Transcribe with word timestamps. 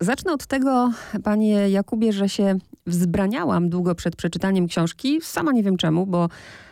Zacznę 0.00 0.32
od 0.32 0.46
tego, 0.46 0.92
panie 1.24 1.70
Jakubie, 1.70 2.12
że 2.12 2.28
się 2.28 2.58
wzbraniałam 2.86 3.68
długo 3.68 3.94
przed 3.94 4.16
przeczytaniem 4.16 4.68
książki. 4.68 5.18
Sama 5.22 5.52
nie 5.52 5.62
wiem 5.62 5.76
czemu, 5.76 6.06
bo 6.06 6.28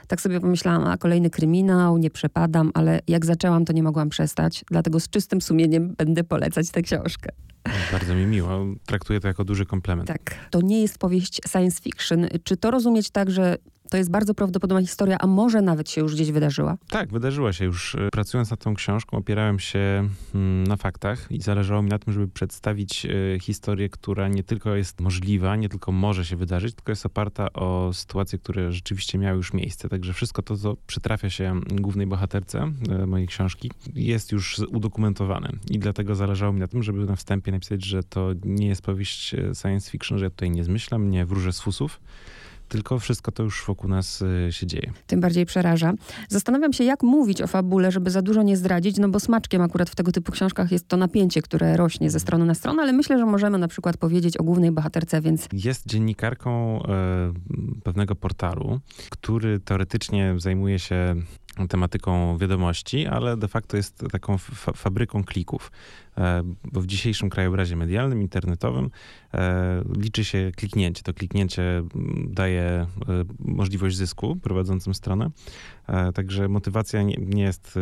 tak 0.06 0.20
sobie 0.20 0.40
pomyślałam, 0.40 0.86
a 0.86 0.96
kolejny 0.96 1.30
kryminał, 1.30 1.98
nie 1.98 2.10
przepadam, 2.10 2.70
ale 2.74 3.00
jak 3.08 3.26
zaczęłam, 3.26 3.64
to 3.64 3.72
nie 3.72 3.82
mogłam 3.82 4.08
przestać. 4.08 4.64
Dlatego 4.70 5.00
z 5.00 5.08
czystym 5.08 5.40
sumieniem 5.40 5.94
będę 5.98 6.24
polecać 6.24 6.70
tę 6.70 6.82
książkę. 6.82 7.30
Bardzo 7.92 8.14
mi 8.14 8.26
miło. 8.26 8.66
Traktuję 8.86 9.20
to 9.20 9.28
jako 9.28 9.44
duży 9.44 9.66
komplement. 9.66 10.08
Tak. 10.08 10.34
To 10.50 10.60
nie 10.60 10.82
jest 10.82 10.98
powieść 10.98 11.40
science 11.48 11.82
fiction. 11.82 12.26
Czy 12.44 12.56
to 12.56 12.70
rozumieć 12.70 13.10
tak, 13.10 13.30
że 13.30 13.56
to 13.90 13.96
jest 13.96 14.10
bardzo 14.10 14.34
prawdopodobna 14.34 14.80
historia, 14.80 15.16
a 15.20 15.26
może 15.26 15.62
nawet 15.62 15.90
się 15.90 16.00
już 16.00 16.14
gdzieś 16.14 16.32
wydarzyła? 16.32 16.78
Tak, 16.88 17.12
wydarzyła 17.12 17.52
się 17.52 17.64
już. 17.64 17.96
Pracując 18.12 18.50
nad 18.50 18.60
tą 18.60 18.74
książką, 18.74 19.16
opierałem 19.16 19.58
się 19.58 20.08
mm, 20.34 20.66
na 20.66 20.76
faktach 20.76 21.26
i 21.30 21.40
zależało 21.40 21.82
mi 21.82 21.88
na 21.88 21.98
tym, 21.98 22.12
żeby 22.12 22.28
przedstawić 22.28 23.06
e, 23.06 23.40
historię, 23.40 23.88
która 23.88 24.28
nie 24.28 24.42
tylko 24.42 24.74
jest 24.74 25.00
możliwa, 25.00 25.56
nie 25.56 25.68
tylko 25.68 25.92
może 25.92 26.24
się 26.24 26.36
wydarzyć, 26.36 26.74
tylko 26.74 26.92
jest 26.92 27.06
oparta 27.06 27.52
o 27.52 27.90
sytuacje, 27.92 28.38
które 28.38 28.72
rzeczywiście 28.72 29.18
miały 29.18 29.36
już 29.36 29.52
miejsce. 29.52 29.88
Także 29.88 30.12
wszystko 30.12 30.42
to, 30.42 30.56
co 30.56 30.76
przytrafia 30.86 31.30
się 31.30 31.60
głównej 31.70 32.06
bohaterce 32.06 32.72
e, 32.88 33.06
mojej 33.06 33.26
książki, 33.26 33.70
jest 33.94 34.32
już 34.32 34.58
udokumentowane. 34.58 35.52
I 35.70 35.78
dlatego 35.78 36.14
zależało 36.14 36.52
mi 36.52 36.60
na 36.60 36.68
tym, 36.68 36.82
żeby 36.82 37.04
na 37.04 37.16
wstępie 37.16 37.52
napisać, 37.52 37.84
że 37.84 38.02
to 38.02 38.30
nie 38.44 38.66
jest 38.66 38.82
powieść 38.82 39.34
e, 39.34 39.54
science 39.54 39.90
fiction, 39.90 40.18
że 40.18 40.24
ja 40.24 40.30
tutaj 40.30 40.50
nie 40.50 40.64
zmyślam, 40.64 41.10
nie 41.10 41.26
wróżę 41.26 41.52
z 41.52 41.60
fusów 41.60 42.00
tylko 42.68 42.98
wszystko 42.98 43.32
to 43.32 43.42
już 43.42 43.64
wokół 43.66 43.90
nas 43.90 44.22
y, 44.22 44.52
się 44.52 44.66
dzieje. 44.66 44.92
Tym 45.06 45.20
bardziej 45.20 45.46
przeraża. 45.46 45.92
Zastanawiam 46.28 46.72
się, 46.72 46.84
jak 46.84 47.02
mówić 47.02 47.42
o 47.42 47.46
fabule, 47.46 47.92
żeby 47.92 48.10
za 48.10 48.22
dużo 48.22 48.42
nie 48.42 48.56
zdradzić, 48.56 48.98
no 48.98 49.08
bo 49.08 49.20
smaczkiem 49.20 49.62
akurat 49.62 49.90
w 49.90 49.94
tego 49.94 50.12
typu 50.12 50.32
książkach 50.32 50.72
jest 50.72 50.88
to 50.88 50.96
napięcie, 50.96 51.42
które 51.42 51.76
rośnie 51.76 52.10
ze 52.10 52.20
strony 52.20 52.44
na 52.44 52.54
stronę, 52.54 52.82
ale 52.82 52.92
myślę, 52.92 53.18
że 53.18 53.26
możemy 53.26 53.58
na 53.58 53.68
przykład 53.68 53.96
powiedzieć 53.96 54.36
o 54.36 54.44
głównej 54.44 54.70
bohaterce, 54.70 55.20
więc... 55.20 55.48
Jest 55.52 55.86
dziennikarką 55.86 56.82
e, 56.82 57.32
pewnego 57.84 58.14
portalu, 58.14 58.80
który 59.10 59.60
teoretycznie 59.60 60.34
zajmuje 60.38 60.78
się 60.78 61.14
tematyką 61.68 62.38
wiadomości, 62.38 63.06
ale 63.06 63.36
de 63.36 63.48
facto 63.48 63.76
jest 63.76 64.04
taką 64.12 64.38
fabryką 64.74 65.24
klików. 65.24 65.72
E, 66.18 66.42
bo 66.72 66.80
w 66.80 66.86
dzisiejszym 66.86 67.30
krajobrazie 67.30 67.76
medialnym, 67.76 68.22
internetowym 68.22 68.90
e, 69.34 69.82
liczy 69.96 70.24
się 70.24 70.50
kliknięcie. 70.56 71.02
To 71.02 71.14
kliknięcie 71.14 71.82
daje 72.24 72.62
e, 72.62 72.86
możliwość 73.38 73.96
zysku 73.96 74.36
prowadzącym 74.36 74.94
stronę. 74.94 75.30
Także 76.14 76.48
motywacja 76.48 77.02
nie, 77.02 77.42
jest 77.42 77.78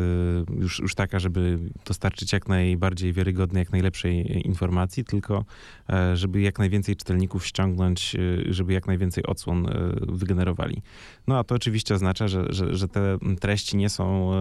już, 0.58 0.78
już 0.78 0.94
taka, 0.94 1.18
żeby 1.18 1.58
dostarczyć 1.86 2.32
jak 2.32 2.48
najbardziej 2.48 3.12
wiarygodnej, 3.12 3.60
jak 3.60 3.72
najlepszej 3.72 4.46
informacji, 4.46 5.04
tylko 5.04 5.44
żeby 6.14 6.40
jak 6.40 6.58
najwięcej 6.58 6.96
czytelników 6.96 7.46
ściągnąć, 7.46 8.16
żeby 8.50 8.72
jak 8.72 8.86
najwięcej 8.86 9.24
odsłon 9.26 9.66
wygenerowali. 10.08 10.82
No 11.26 11.38
a 11.38 11.44
to 11.44 11.54
oczywiście 11.54 11.94
oznacza, 11.94 12.28
że, 12.28 12.44
że, 12.48 12.76
że 12.76 12.88
te 12.88 13.18
treści 13.40 13.76
nie 13.76 13.88
są 13.88 14.32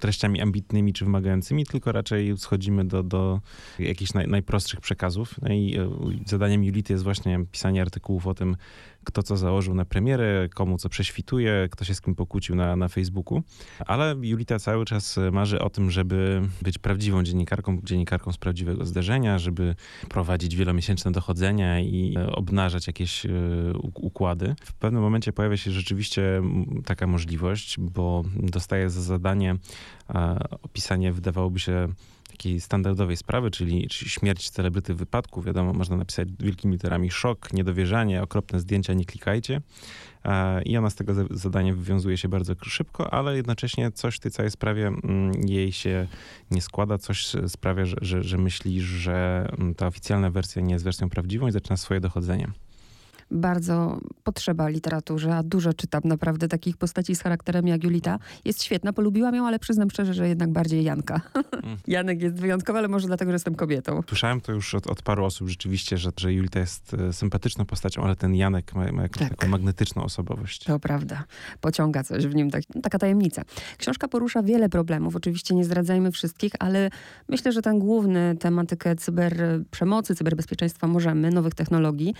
treściami 0.00 0.40
ambitnymi 0.40 0.92
czy 0.92 1.04
wymagającymi, 1.04 1.66
tylko 1.66 1.92
raczej 1.92 2.38
schodzimy 2.38 2.84
do, 2.84 2.91
do 3.02 3.40
jakichś 3.78 4.12
naj, 4.12 4.28
najprostszych 4.28 4.80
przekazów. 4.80 5.34
No 5.42 5.54
i 5.54 5.76
e, 5.78 5.90
zadaniem 6.26 6.64
Julity 6.64 6.92
jest 6.92 7.04
właśnie 7.04 7.44
pisanie 7.52 7.82
artykułów 7.82 8.26
o 8.26 8.34
tym, 8.34 8.56
kto 9.04 9.22
co 9.22 9.36
założył 9.36 9.74
na 9.74 9.84
premierę, 9.84 10.48
komu 10.54 10.78
co 10.78 10.88
prześwituje, 10.88 11.68
kto 11.70 11.84
się 11.84 11.94
z 11.94 12.00
kim 12.00 12.14
pokłócił 12.14 12.54
na, 12.54 12.76
na 12.76 12.88
Facebooku. 12.88 13.42
Ale 13.86 14.16
Julita 14.22 14.58
cały 14.58 14.84
czas 14.84 15.18
marzy 15.32 15.60
o 15.60 15.70
tym, 15.70 15.90
żeby 15.90 16.42
być 16.62 16.78
prawdziwą 16.78 17.22
dziennikarką, 17.22 17.78
dziennikarką 17.84 18.32
z 18.32 18.38
prawdziwego 18.38 18.86
zdarzenia, 18.86 19.38
żeby 19.38 19.74
prowadzić 20.08 20.56
wielomiesięczne 20.56 21.12
dochodzenia 21.12 21.80
i 21.80 22.14
e, 22.16 22.32
obnażać 22.32 22.86
jakieś 22.86 23.26
e, 23.26 23.30
układy. 23.94 24.54
W 24.64 24.72
pewnym 24.72 25.02
momencie 25.02 25.32
pojawia 25.32 25.56
się 25.56 25.70
rzeczywiście 25.70 26.42
taka 26.84 27.06
możliwość, 27.06 27.80
bo 27.80 28.22
dostaje 28.36 28.90
za 28.90 29.02
zadanie 29.02 29.56
opisanie, 30.62 31.12
wydawałoby 31.12 31.60
się, 31.60 31.88
takiej 32.42 32.60
standardowej 32.60 33.16
sprawy, 33.16 33.50
czyli, 33.50 33.86
śmierć 33.90 34.50
celebryty 34.50 34.94
w 34.94 34.96
wypadku. 34.96 35.42
Wiadomo, 35.42 35.72
można 35.72 35.96
napisać 35.96 36.28
wielkimi 36.40 36.72
literami 36.72 37.10
szok, 37.10 37.52
niedowierzanie, 37.52 38.22
okropne 38.22 38.60
zdjęcia, 38.60 38.92
nie 38.92 39.04
klikajcie. 39.04 39.60
E, 40.24 40.62
I 40.62 40.76
ona 40.76 40.90
z 40.90 40.94
tego 40.94 41.14
zadania 41.30 41.74
wywiązuje 41.74 42.16
się 42.16 42.28
bardzo 42.28 42.54
szybko, 42.62 43.14
ale 43.14 43.36
jednocześnie 43.36 43.90
coś 43.90 44.16
w 44.16 44.20
tej 44.20 44.32
całej 44.32 44.50
sprawie 44.50 44.86
mm, 44.86 45.32
jej 45.48 45.72
się 45.72 46.06
nie 46.50 46.62
składa, 46.62 46.98
coś 46.98 47.32
sprawia, 47.48 47.84
że, 47.84 47.96
że, 48.00 48.22
że 48.22 48.38
myśli, 48.38 48.80
że 48.80 49.48
mm, 49.58 49.74
ta 49.74 49.86
oficjalna 49.86 50.30
wersja 50.30 50.62
nie 50.62 50.72
jest 50.72 50.84
wersją 50.84 51.10
prawdziwą 51.10 51.46
i 51.46 51.52
zaczyna 51.52 51.76
swoje 51.76 52.00
dochodzenie 52.00 52.52
bardzo 53.32 54.00
potrzeba 54.24 54.68
literaturze, 54.68 55.36
a 55.36 55.42
dużo 55.42 55.72
czytam 55.72 56.02
naprawdę 56.04 56.48
takich 56.48 56.76
postaci 56.76 57.16
z 57.16 57.22
charakterem 57.22 57.66
jak 57.66 57.84
Julita. 57.84 58.18
Jest 58.44 58.64
świetna, 58.64 58.92
polubiłam 58.92 59.34
ją, 59.34 59.46
ale 59.46 59.58
przyznam 59.58 59.90
szczerze, 59.90 60.14
że 60.14 60.28
jednak 60.28 60.50
bardziej 60.50 60.84
Janka. 60.84 61.20
Mm. 61.62 61.76
Janek 61.86 62.22
jest 62.22 62.40
wyjątkowy, 62.40 62.78
ale 62.78 62.88
może 62.88 63.06
dlatego, 63.06 63.30
że 63.30 63.34
jestem 63.34 63.54
kobietą. 63.54 64.02
Słyszałem 64.08 64.40
to 64.40 64.52
już 64.52 64.74
od, 64.74 64.86
od 64.86 65.02
paru 65.02 65.24
osób 65.24 65.48
rzeczywiście, 65.48 65.98
że, 65.98 66.10
że 66.16 66.32
Julita 66.32 66.60
jest 66.60 66.94
e, 66.94 67.12
sympatyczną 67.12 67.64
postacią, 67.64 68.02
ale 68.02 68.16
ten 68.16 68.34
Janek 68.34 68.74
ma, 68.74 68.92
ma 68.92 69.02
jakąś 69.02 69.18
tak. 69.18 69.30
taką 69.30 69.50
magnetyczną 69.50 70.04
osobowość. 70.04 70.64
To 70.64 70.78
prawda. 70.78 71.24
Pociąga 71.60 72.04
coś 72.04 72.26
w 72.26 72.34
nim, 72.34 72.50
tak, 72.50 72.62
taka 72.82 72.98
tajemnica. 72.98 73.42
Książka 73.78 74.08
porusza 74.08 74.42
wiele 74.42 74.68
problemów. 74.68 75.16
Oczywiście 75.16 75.54
nie 75.54 75.64
zdradzajmy 75.64 76.12
wszystkich, 76.12 76.52
ale 76.58 76.90
myślę, 77.28 77.52
że 77.52 77.62
ten 77.62 77.78
główny 77.78 78.36
tematykę 78.40 78.96
cyberprzemocy, 78.96 80.14
cyberbezpieczeństwa 80.14 80.86
możemy, 80.86 81.30
nowych 81.30 81.54
technologii. 81.54 82.14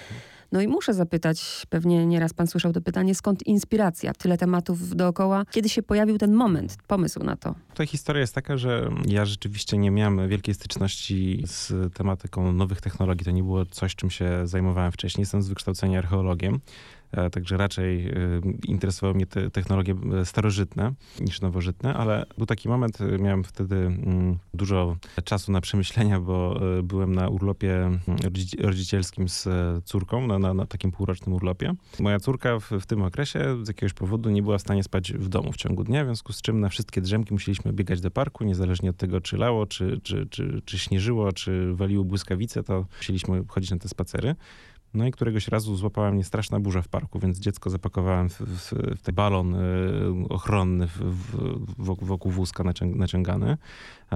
No 0.53 0.61
i 0.61 0.69
muszę 0.69 0.95
zapytać, 1.03 1.67
pewnie 1.69 2.07
nieraz 2.07 2.33
pan 2.33 2.47
słyszał 2.47 2.73
to 2.73 2.81
pytanie, 2.81 3.15
skąd 3.15 3.47
inspiracja? 3.47 4.15
Tyle 4.15 4.39
tematów 4.39 4.97
dookoła. 4.97 5.45
Kiedy 5.51 5.69
się 5.69 5.83
pojawił 5.83 6.19
ten 6.19 6.33
moment, 6.33 6.77
pomysł 6.87 7.23
na 7.23 7.37
to? 7.37 7.55
Tutaj 7.69 7.87
historia 7.87 8.21
jest 8.21 8.35
taka, 8.35 8.57
że 8.57 8.91
ja 9.07 9.25
rzeczywiście 9.25 9.79
nie 9.79 9.91
miałem 9.91 10.29
wielkiej 10.29 10.55
styczności 10.55 11.43
z 11.47 11.95
tematyką 11.95 12.53
nowych 12.53 12.81
technologii. 12.81 13.25
To 13.25 13.31
nie 13.31 13.43
było 13.43 13.67
coś, 13.67 13.95
czym 13.95 14.11
się 14.11 14.47
zajmowałem 14.47 14.93
wcześniej. 14.93 15.23
Jestem 15.23 15.43
z 15.43 15.49
wykształcenia 15.49 15.99
archeologiem. 15.99 16.61
E, 17.13 17.31
także 17.31 17.57
raczej 17.57 18.09
e, 18.09 18.15
interesowały 18.67 19.15
mnie 19.15 19.27
te 19.27 19.51
technologie 19.51 19.95
e, 20.21 20.25
starożytne 20.25 20.93
niż 21.21 21.41
nowożytne, 21.41 21.95
ale 21.95 22.27
był 22.39 22.47
taki 22.47 22.69
moment, 22.69 22.99
miałem 23.19 23.45
wtedy 23.45 23.77
mm, 23.77 24.39
dużo 24.55 24.97
czasu 25.25 25.53
na 25.53 25.61
przemyślenia, 25.61 26.21
bo 26.21 26.61
byłem 26.83 27.15
na 27.15 27.29
urlopie 27.29 27.77
mm, 27.77 28.01
rodzicielskim 28.61 29.29
z 29.29 29.49
córką, 29.85 30.27
na, 30.27 30.39
na, 30.39 30.55
na 30.55 30.67
takim 30.67 30.93
półrocznym 30.93 31.35
urlopie. 31.35 31.75
Moja 32.01 32.21
córka 32.21 32.61
w, 32.61 32.71
w, 32.71 32.87
tym 32.87 33.03
okresie 33.03 33.65
z 33.65 33.69
jakiegoś 33.69 33.93
powodu 33.93 34.31
nie 34.31 34.43
była 34.43 34.59
w 34.59 34.61
stanie 34.61 34.83
spać 34.83 35.13
w 35.13 35.29
domu 35.29 35.53
w 35.53 35.57
ciągu 35.57 35.85
dnia, 35.85 36.05
w 36.05 36.07
związku 36.07 36.33
z 36.33 36.43
czym 36.43 36.61
na 36.61 36.69
wszystkie 36.69 37.01
drzemki 37.01 37.33
musieliśmy 37.35 37.73
biegać 37.73 38.01
do 38.01 38.11
parku, 38.11 38.45
niezależnie 38.45 38.91
od 38.91 38.97
tego, 38.97 39.21
czy 39.21 39.37
lało, 39.37 39.67
czy, 39.67 40.01
czy, 40.03 40.27
czy, 40.27 40.63
czy 40.65 40.79
śnieżyło, 40.79 41.33
czy 41.33 41.75
waliło 41.75 42.05
błyskawice, 42.05 42.63
to 42.63 42.87
musieliśmy 42.97 43.45
chodzić 43.49 43.71
na 43.71 43.79
te 43.79 43.89
spacery. 43.89 44.35
No 44.95 45.07
i 45.07 45.11
któregoś 45.11 45.49
razu 45.49 45.77
złapała 45.77 46.11
mnie 46.11 46.25
straszna 46.25 46.61
burza 46.61 46.83
w 46.83 46.89
parku, 46.89 47.19
więc 47.19 47.39
dziecko 47.39 47.71
zapakowałem 47.71 48.29
w, 48.29 48.41
w, 48.41 48.73
w 48.99 49.03
ten 49.03 49.15
balon 49.15 49.55
y, 49.55 50.29
ochronny 50.29 50.87
w, 50.87 51.01
wokół 51.79 52.33
wózka 52.33 52.65
naciągany. 52.85 53.57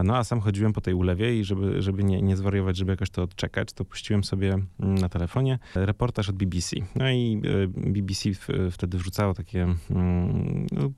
No 0.04 0.16
a 0.16 0.24
sam 0.24 0.40
chodziłem 0.40 0.72
po 0.72 0.80
tej 0.80 0.94
ulewie 0.94 1.40
i 1.40 1.44
żeby, 1.44 1.82
żeby 1.82 2.04
nie, 2.04 2.22
nie 2.22 2.36
zwariować, 2.36 2.76
żeby 2.76 2.90
jakoś 2.90 3.10
to 3.10 3.22
odczekać, 3.22 3.72
to 3.72 3.84
puściłem 3.84 4.24
sobie 4.24 4.52
mm, 4.52 4.94
na 4.94 5.08
telefonie 5.08 5.58
reportaż 5.74 6.28
od 6.28 6.36
BBC. 6.36 6.76
No 6.94 7.10
i 7.10 7.42
y, 7.44 7.68
BBC 7.68 8.30
wtedy 8.70 8.98
wrzucało 8.98 9.34
takie 9.34 9.62
mm, 9.90 10.66
no, 10.72 10.90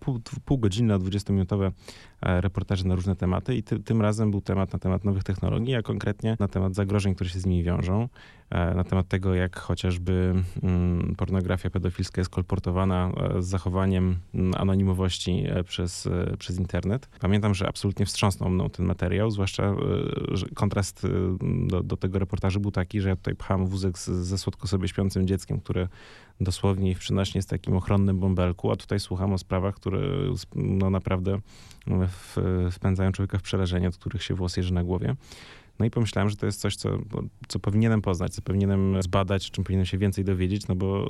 pół, 0.00 0.20
półgodzinne, 0.44 0.98
20-minutowe 0.98 1.72
e, 2.22 2.40
reportaże 2.40 2.84
na 2.84 2.94
różne 2.94 3.16
tematy 3.16 3.54
i 3.54 3.62
ty, 3.62 3.80
tym 3.80 4.02
razem 4.02 4.30
był 4.30 4.40
temat 4.40 4.72
na 4.72 4.78
temat 4.78 5.04
nowych 5.04 5.24
technologii, 5.24 5.74
a 5.74 5.82
konkretnie 5.82 6.36
na 6.40 6.48
temat 6.48 6.74
zagrożeń, 6.74 7.14
które 7.14 7.30
się 7.30 7.40
z 7.40 7.46
nimi 7.46 7.62
wiążą, 7.62 8.08
e, 8.50 8.74
na 8.74 8.84
temat 8.84 8.99
tego, 9.02 9.34
jak 9.34 9.58
chociażby 9.58 10.34
mm, 10.62 11.14
pornografia 11.16 11.70
pedofilska 11.70 12.20
jest 12.20 12.30
kolportowana 12.30 13.12
e, 13.16 13.42
z 13.42 13.46
zachowaniem 13.46 14.16
anonimowości 14.56 15.44
przez, 15.64 16.08
przez 16.38 16.58
internet. 16.58 17.08
Pamiętam, 17.20 17.54
że 17.54 17.68
absolutnie 17.68 18.06
wstrząsnął 18.06 18.50
mną 18.50 18.70
ten 18.70 18.86
materiał, 18.86 19.30
zwłaszcza 19.30 19.64
e, 19.64 19.76
że 20.36 20.46
kontrast 20.54 21.04
e, 21.04 21.08
do, 21.66 21.82
do, 21.82 21.96
tego 21.96 22.18
reportażu 22.18 22.60
był 22.60 22.70
taki, 22.70 23.00
że 23.00 23.08
ja 23.08 23.16
tutaj 23.16 23.34
pcham 23.36 23.66
wózek 23.66 23.98
z, 23.98 24.06
ze 24.08 24.38
słodko 24.38 24.68
sobie 24.68 24.88
śpiącym 24.88 25.26
dzieckiem, 25.26 25.60
które 25.60 25.88
dosłownie 26.40 26.94
w 26.94 26.98
przynośnie 26.98 27.38
jest 27.38 27.50
takim 27.50 27.76
ochronnym 27.76 28.20
bąbelku, 28.20 28.70
a 28.70 28.76
tutaj 28.76 29.00
słucham 29.00 29.32
o 29.32 29.38
sprawach, 29.38 29.74
które 29.74 30.00
no 30.54 30.90
naprawdę 30.90 31.40
w, 31.86 32.36
wpędzają 32.72 33.12
człowieka 33.12 33.38
w 33.38 33.42
przerażenie, 33.42 33.88
od 33.88 33.96
których 33.96 34.22
się 34.22 34.34
włos 34.34 34.56
jeży 34.56 34.74
na 34.74 34.84
głowie. 34.84 35.16
No 35.80 35.86
i 35.86 35.90
pomyślałem, 35.90 36.30
że 36.30 36.36
to 36.36 36.46
jest 36.46 36.60
coś, 36.60 36.76
co, 36.76 36.98
co 37.48 37.58
powinienem 37.58 38.02
poznać, 38.02 38.34
co 38.34 38.42
powinienem 38.42 39.02
zbadać, 39.02 39.50
czym 39.50 39.64
powinienem 39.64 39.86
się 39.86 39.98
więcej 39.98 40.24
dowiedzieć, 40.24 40.68
no 40.68 40.74
bo 40.74 41.08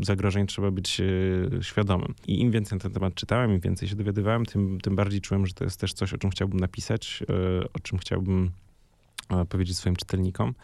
e, 0.00 0.04
zagrożeń 0.04 0.46
trzeba 0.46 0.70
być 0.70 1.00
e, 1.00 1.62
świadomym. 1.62 2.14
I 2.26 2.40
im 2.40 2.50
więcej 2.50 2.76
na 2.76 2.82
ten 2.82 2.92
temat 2.92 3.14
czytałem, 3.14 3.52
im 3.52 3.60
więcej 3.60 3.88
się 3.88 3.96
dowiadywałem, 3.96 4.46
tym, 4.46 4.80
tym 4.80 4.96
bardziej 4.96 5.20
czułem, 5.20 5.46
że 5.46 5.54
to 5.54 5.64
jest 5.64 5.80
też 5.80 5.92
coś, 5.92 6.12
o 6.12 6.18
czym 6.18 6.30
chciałbym 6.30 6.60
napisać, 6.60 7.22
e, 7.28 7.72
o 7.72 7.78
czym 7.82 7.98
chciałbym 7.98 8.50
powiedzieć 9.48 9.76
swoim 9.76 9.96
czytelnikom 9.96 10.54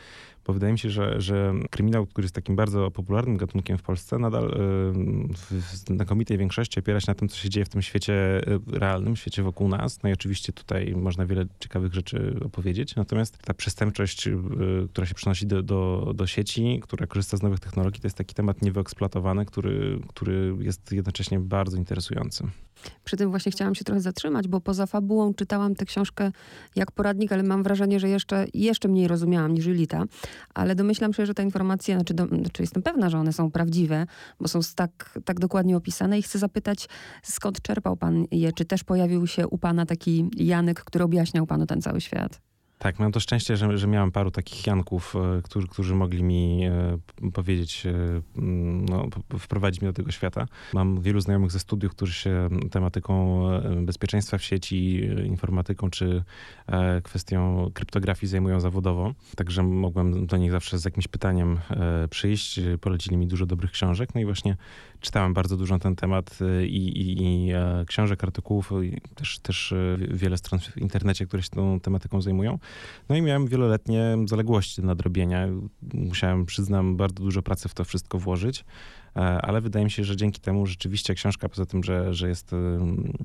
bo 0.49 0.55
wydaje 0.55 0.73
mi 0.73 0.79
się, 0.79 0.91
że, 0.91 1.21
że 1.21 1.55
kryminał, 1.71 2.07
który 2.07 2.25
jest 2.25 2.35
takim 2.35 2.57
bardzo 2.57 2.91
popularnym 2.91 3.37
gatunkiem 3.37 3.79
w 3.79 3.83
Polsce, 3.83 4.19
nadal 4.19 4.45
y, 4.45 4.53
w 5.51 5.75
znakomitej 5.87 6.39
większości 6.39 6.81
opiera 6.81 7.01
się 7.01 7.05
na 7.09 7.15
tym, 7.15 7.29
co 7.29 7.37
się 7.37 7.49
dzieje 7.49 7.65
w 7.65 7.69
tym 7.69 7.83
świecie 7.83 8.41
y, 8.49 8.79
realnym, 8.79 9.17
świecie 9.17 9.43
wokół 9.43 9.69
nas. 9.69 10.03
No 10.03 10.09
i 10.09 10.13
oczywiście 10.13 10.53
tutaj 10.53 10.95
można 10.97 11.27
wiele 11.27 11.47
ciekawych 11.61 11.95
rzeczy 11.95 12.37
opowiedzieć, 12.45 12.97
natomiast 12.97 13.39
ta 13.39 13.55
przestępczość, 13.55 14.29
która 14.93 15.07
się 15.07 15.15
przenosi 15.15 15.47
do, 15.47 15.63
do, 15.63 16.13
do 16.15 16.27
sieci, 16.27 16.81
która 16.83 17.07
korzysta 17.07 17.37
z 17.37 17.43
nowych 17.43 17.61
technologii, 17.61 18.01
to 18.01 18.07
jest 18.07 18.17
taki 18.17 18.35
temat 18.35 18.63
niewyeksploatowany, 18.63 19.47
który, 19.47 20.01
który 20.09 20.57
jest 20.61 20.93
jednocześnie 20.93 21.41
bardzo 21.41 21.77
interesujący. 21.77 22.45
Przy 23.05 23.17
tym 23.17 23.31
właśnie 23.31 23.53
chciałam 23.53 23.75
się 23.75 23.85
trochę 23.85 24.01
zatrzymać, 24.01 24.49
bo 24.49 24.61
poza 24.61 24.87
fabułą 24.87 25.35
czytałam 25.35 25.75
tę 25.75 25.85
książkę 25.85 26.33
jak 26.77 26.93
poradnik, 26.93 27.33
ale 27.33 27.43
mam 27.43 27.63
wrażenie, 27.63 28.01
że 28.01 28.09
jeszcze, 28.09 28.47
jeszcze 28.55 28.89
mniej 28.89 29.09
rozumiałam 29.09 29.55
niż 29.55 29.67
Lita. 29.67 30.05
Ale 30.55 30.75
domyślam 30.75 31.13
się, 31.13 31.27
że 31.27 31.35
te 31.35 31.43
informacje, 31.43 31.95
znaczy, 31.95 32.15
do, 32.15 32.27
znaczy 32.27 32.63
jestem 32.63 32.83
pewna, 32.83 33.11
że 33.11 33.19
one 33.19 33.33
są 33.33 33.51
prawdziwe, 33.51 34.07
bo 34.41 34.49
są 34.49 34.61
tak, 34.75 35.19
tak 35.25 35.41
dokładnie 35.41 35.77
opisane 35.77 36.19
i 36.19 36.23
chcę 36.23 36.39
zapytać, 36.39 36.89
skąd 37.23 37.63
czerpał 37.63 37.97
pan 37.97 38.25
je? 38.31 38.53
Czy 38.53 38.65
też 38.65 38.85
pojawił 38.85 39.27
się 39.27 39.49
u 39.49 39.59
pana 39.59 39.87
taki 39.87 40.31
Janek, 40.37 40.85
który 40.85 41.05
objaśniał 41.05 41.47
panu 41.47 41.67
ten 41.67 41.83
cały 41.83 42.01
świat? 42.01 42.48
Tak, 42.79 42.99
mam 42.99 43.13
to 43.13 43.21
szczęście, 43.21 43.57
że, 43.57 43.79
że 43.79 43.87
miałem 43.87 44.13
paru 44.13 44.31
takich 44.31 44.67
Janków, 44.67 45.17
e, 45.17 45.43
którzy, 45.43 45.69
którzy 45.69 45.95
mogli 45.95 46.23
mi 46.23 46.65
e, 46.65 46.99
powiedzieć, 47.33 47.87
e, 47.87 47.93
no, 48.91 49.09
wprowadzić 49.39 49.81
mnie 49.81 49.91
do 49.91 49.97
tego 49.97 50.11
świata. 50.11 50.47
Mam 50.75 51.01
wielu 51.01 51.21
znajomych 51.21 51.51
ze 51.51 51.59
studiów, 51.59 51.93
którzy 51.93 52.13
się 52.13 52.49
tematyką 52.71 53.43
bezpieczeństwa 53.83 54.39
w 54.39 54.43
sieci, 54.43 55.01
informatyką 55.25 55.91
czy 55.91 56.25
kwestią 57.03 57.71
kryptografii 57.75 58.31
zajmują 58.31 58.61
zawodowo. 58.61 59.15
Także 59.37 59.63
mogłem 59.63 60.27
do 60.27 60.37
nich 60.37 60.51
zawsze 60.51 60.79
z 60.79 60.85
jakimś 60.85 61.09
pytaniem 61.09 61.59
przyjść. 62.11 62.61
Polecili 62.81 63.17
mi 63.17 63.27
dużo 63.27 63.47
dobrych 63.47 63.71
książek. 63.71 64.15
No 64.15 64.21
i 64.21 64.25
właśnie 64.25 64.57
czytałem 65.01 65.35
bardzo 65.35 65.57
dużo 65.57 65.75
na 65.75 65.79
ten 65.79 65.97
temat 65.97 66.39
i, 66.63 66.89
i, 66.89 67.23
i 67.23 67.53
książek, 67.87 68.25
artykułów, 68.25 68.73
i 68.85 69.01
też, 69.15 69.39
też 69.39 69.75
wiele 70.11 70.39
stron 70.39 70.61
w 70.61 70.77
internecie, 70.77 71.27
które 71.27 71.43
się 71.43 71.51
tą 71.51 71.81
tematyką 71.81 72.21
zajmują. 72.21 72.59
No 73.09 73.17
i 73.17 73.23
miałem 73.23 73.47
wieloletnie 73.47 74.17
zaległości 74.27 74.81
do 74.81 74.87
nadrobienia. 74.87 75.49
Musiałem, 75.95 76.47
przyznam, 76.47 76.97
bardzo 76.97 77.25
dużo 77.25 77.43
pracy 77.43 77.69
w 77.69 77.75
to 77.75 77.85
wszystko 77.85 78.19
włożyć. 78.19 78.65
E, 79.19 79.21
ale 79.21 79.61
wydaje 79.61 79.85
mi 79.85 79.91
się, 79.91 80.05
że 80.05 80.17
dzięki 80.17 80.41
temu 80.41 80.67
rzeczywiście 80.67 81.15
książka, 81.15 81.49
poza 81.49 81.67
tym, 81.67 81.85
że, 81.85 82.15
że 82.15 82.29
jest 82.29 82.55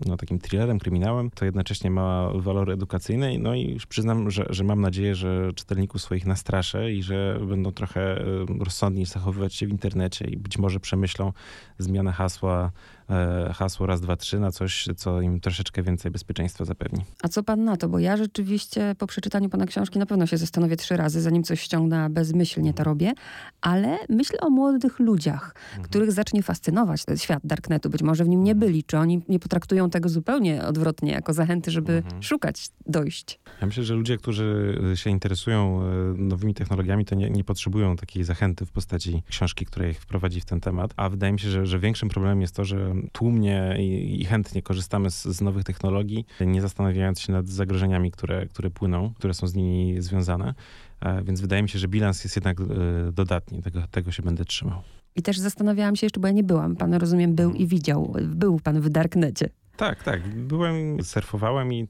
no, 0.06 0.18
takim 0.18 0.40
thrillerem, 0.40 0.80
kryminałem, 0.80 1.30
to 1.30 1.46
jednocześnie 1.46 1.92
ma 1.92 2.30
walor 2.36 2.72
edukacyjny. 2.72 3.40
No 3.40 3.56
i 3.56 3.78
przyznam, 3.90 4.32
że, 4.32 4.46
że 4.50 4.64
mam 4.64 4.82
nadzieję, 4.82 5.16
że 5.16 5.54
czytelników 5.56 6.02
swoich 6.02 6.26
nastraszę 6.26 6.92
i 6.92 7.04
że 7.04 7.40
będą 7.50 7.72
trochę 7.72 8.26
rozsądniej 8.60 9.06
zachowywać 9.06 9.56
się 9.56 9.68
w 9.68 9.70
internecie 9.70 10.26
i 10.26 10.38
być 10.38 10.58
może 10.58 10.80
przemyślą 10.80 11.34
zmianę 11.78 12.12
hasła 12.12 12.72
E, 13.10 13.54
hasło 13.54 13.86
raz, 13.86 14.02
dwa, 14.02 14.16
trzy 14.16 14.40
na 14.40 14.52
coś, 14.52 14.88
co 14.98 15.22
im 15.22 15.40
troszeczkę 15.40 15.84
więcej 15.84 16.12
bezpieczeństwa 16.12 16.66
zapewni. 16.66 17.06
A 17.24 17.28
co 17.28 17.44
pan 17.44 17.64
na 17.64 17.78
to? 17.78 17.90
Bo 17.90 18.00
ja 18.00 18.18
rzeczywiście 18.18 18.96
po 18.98 19.08
przeczytaniu 19.08 19.50
pana 19.50 19.66
książki 19.66 20.00
na 20.00 20.06
pewno 20.06 20.26
się 20.26 20.38
zastanowię 20.38 20.78
trzy 20.78 20.98
razy, 20.98 21.22
zanim 21.22 21.44
coś 21.44 21.62
ściągnę, 21.62 22.10
bezmyślnie 22.10 22.74
to 22.74 22.84
robię, 22.84 23.14
ale 23.62 23.98
myślę 24.10 24.40
o 24.40 24.50
młodych 24.50 25.00
ludziach, 25.00 25.56
mhm. 25.70 25.83
Których 25.84 26.12
zacznie 26.12 26.44
fascynować 26.44 27.06
ten 27.06 27.18
świat 27.18 27.40
Darknetu. 27.44 27.90
Być 27.90 28.02
może 28.02 28.24
w 28.24 28.28
nim 28.28 28.44
nie 28.44 28.52
mhm. 28.52 28.70
byli, 28.70 28.84
czy 28.84 28.98
oni 28.98 29.22
nie 29.30 29.40
potraktują 29.40 29.90
tego 29.90 30.10
zupełnie 30.10 30.64
odwrotnie, 30.64 31.12
jako 31.12 31.34
zachęty, 31.34 31.72
żeby 31.72 31.94
mhm. 31.94 32.24
szukać 32.24 32.70
dojść. 32.86 33.40
Ja 33.62 33.68
myślę, 33.68 33.84
że 33.84 33.94
ludzie, 33.94 34.18
którzy 34.18 34.80
się 34.96 35.10
interesują 35.10 35.82
e, 35.82 35.86
nowymi 36.18 36.54
technologiami, 36.54 37.06
to 37.06 37.16
nie, 37.16 37.30
nie 37.30 37.44
potrzebują 37.44 37.96
takiej 37.96 38.24
zachęty 38.24 38.66
w 38.66 38.72
postaci 38.72 39.24
książki, 39.30 39.66
która 39.66 39.88
ich 39.88 40.00
wprowadzi 40.00 40.42
w 40.42 40.46
ten 40.46 40.60
temat, 40.60 40.94
a 40.98 41.10
wydaje 41.10 41.34
mi 41.34 41.40
się, 41.40 41.50
że, 41.50 41.66
że 41.66 41.80
większym 41.80 42.10
problemem 42.10 42.42
jest 42.42 42.56
to, 42.56 42.66
że 42.66 42.94
tłumnie 43.12 43.76
i, 43.80 44.22
i 44.22 44.26
chętnie 44.26 44.62
korzystamy 44.62 45.12
z, 45.12 45.24
z, 45.24 45.42
nowych 45.42 45.64
technologii, 45.64 46.26
nie 46.42 46.62
zastanawiając 46.62 47.20
się 47.20 47.34
nad 47.34 47.48
zagrożeniami, 47.48 48.12
które, 48.12 48.48
które 48.48 48.70
płyną, 48.70 49.14
które 49.14 49.34
są 49.34 49.48
z 49.48 49.56
nimi 49.56 50.02
związane. 50.02 50.54
E, 51.02 51.24
więc 51.24 51.42
wydaje 51.42 51.64
mi 51.64 51.70
się, 51.70 51.80
że 51.80 51.88
bilans 51.88 52.24
jest 52.24 52.36
jednak 52.36 52.62
e, 52.62 52.66
dodatni. 53.12 53.62
Tego, 53.62 53.88
tego 53.92 54.12
się 54.12 54.24
będę 54.24 54.46
trzymał. 54.46 54.82
I 55.16 55.22
też 55.22 55.40
zastanawiałam 55.40 55.96
się 55.96 56.06
jeszcze, 56.06 56.20
bo 56.20 56.28
ja 56.28 56.34
nie 56.34 56.44
byłam. 56.44 56.76
Pan, 56.76 56.94
rozumiem, 56.94 57.36
był 57.36 57.54
i 57.54 57.68
widział. 57.68 58.16
Był 58.22 58.60
pan 58.60 58.82
w 58.82 58.90
Darknecie. 58.90 59.50
Tak, 59.78 60.04
tak. 60.04 60.28
Byłem, 60.36 61.04
surfowałem 61.04 61.74
i 61.74 61.88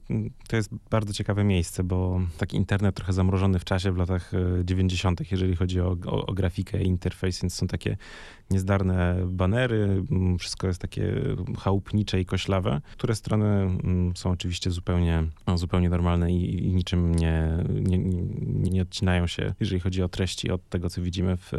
to 0.48 0.56
jest 0.56 0.70
bardzo 0.90 1.12
ciekawe 1.12 1.44
miejsce, 1.44 1.84
bo 1.84 2.20
taki 2.38 2.56
internet 2.56 2.94
trochę 2.94 3.12
zamrożony 3.12 3.58
w 3.58 3.64
czasie 3.64 3.92
w 3.92 3.96
latach 3.96 4.32
90., 4.64 5.20
e, 5.20 5.24
jeżeli 5.30 5.56
chodzi 5.56 5.80
o, 5.80 5.96
o, 6.06 6.26
o 6.26 6.32
grafikę 6.32 6.82
i 6.82 6.86
interfejs, 6.86 7.42
więc 7.42 7.54
są 7.54 7.66
takie 7.66 7.96
niezdarne 8.50 9.16
banery, 9.26 10.02
wszystko 10.38 10.66
jest 10.66 10.80
takie 10.80 11.14
chałupnicze 11.58 12.20
i 12.20 12.26
koślawe, 12.26 12.80
które 12.92 13.14
strony 13.14 13.78
są 14.14 14.30
oczywiście 14.30 14.70
zupełnie, 14.70 15.24
no, 15.46 15.58
zupełnie 15.58 15.88
normalne 15.88 16.32
i, 16.32 16.66
i 16.66 16.74
niczym 16.74 17.14
nie, 17.14 17.64
nie, 17.68 17.98
nie 18.70 18.82
odcinają 18.82 19.26
się, 19.26 19.54
jeżeli 19.60 19.80
chodzi 19.80 20.02
o 20.02 20.08
treści 20.08 20.50
od 20.50 20.68
tego, 20.68 20.90
co 20.90 21.02
widzimy 21.02 21.36
w 21.36 21.52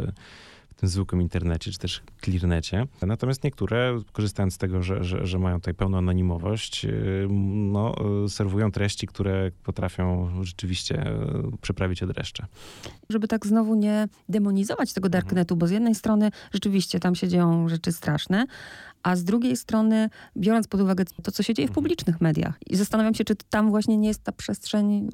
tym 0.76 0.88
zwykłym 0.88 1.22
internecie, 1.22 1.72
czy 1.72 1.78
też 1.78 2.02
clearnecie. 2.24 2.86
Natomiast 3.02 3.44
niektóre, 3.44 4.00
korzystając 4.12 4.54
z 4.54 4.58
tego, 4.58 4.82
że, 4.82 5.04
że, 5.04 5.26
że 5.26 5.38
mają 5.38 5.60
tutaj 5.60 5.74
pełną 5.74 5.98
anonimowość, 5.98 6.84
y, 6.84 7.26
no, 7.72 7.94
y, 8.24 8.28
serwują 8.28 8.72
treści, 8.72 9.06
które 9.06 9.50
potrafią 9.62 10.30
rzeczywiście 10.44 11.06
y, 11.54 11.58
przeprawić 11.60 12.02
od 12.02 12.12
dreszcze. 12.12 12.46
Żeby 13.10 13.28
tak 13.28 13.46
znowu 13.46 13.74
nie 13.74 14.08
demonizować 14.28 14.92
tego 14.92 15.08
darknetu, 15.08 15.54
mhm. 15.54 15.58
bo 15.58 15.66
z 15.66 15.70
jednej 15.70 15.94
strony 15.94 16.30
rzeczywiście 16.52 17.00
tam 17.00 17.14
się 17.14 17.28
dzieją 17.28 17.68
rzeczy 17.68 17.92
straszne, 17.92 18.46
a 19.02 19.16
z 19.16 19.24
drugiej 19.24 19.56
strony 19.56 20.10
biorąc 20.36 20.68
pod 20.68 20.80
uwagę 20.80 21.04
to, 21.22 21.32
co 21.32 21.42
się 21.42 21.54
dzieje 21.54 21.68
w 21.68 21.70
mhm. 21.70 21.82
publicznych 21.82 22.20
mediach 22.20 22.58
i 22.66 22.76
zastanawiam 22.76 23.14
się, 23.14 23.24
czy 23.24 23.36
tam 23.50 23.70
właśnie 23.70 23.98
nie 23.98 24.08
jest 24.08 24.22
ta 24.22 24.32
przestrzeń 24.32 25.08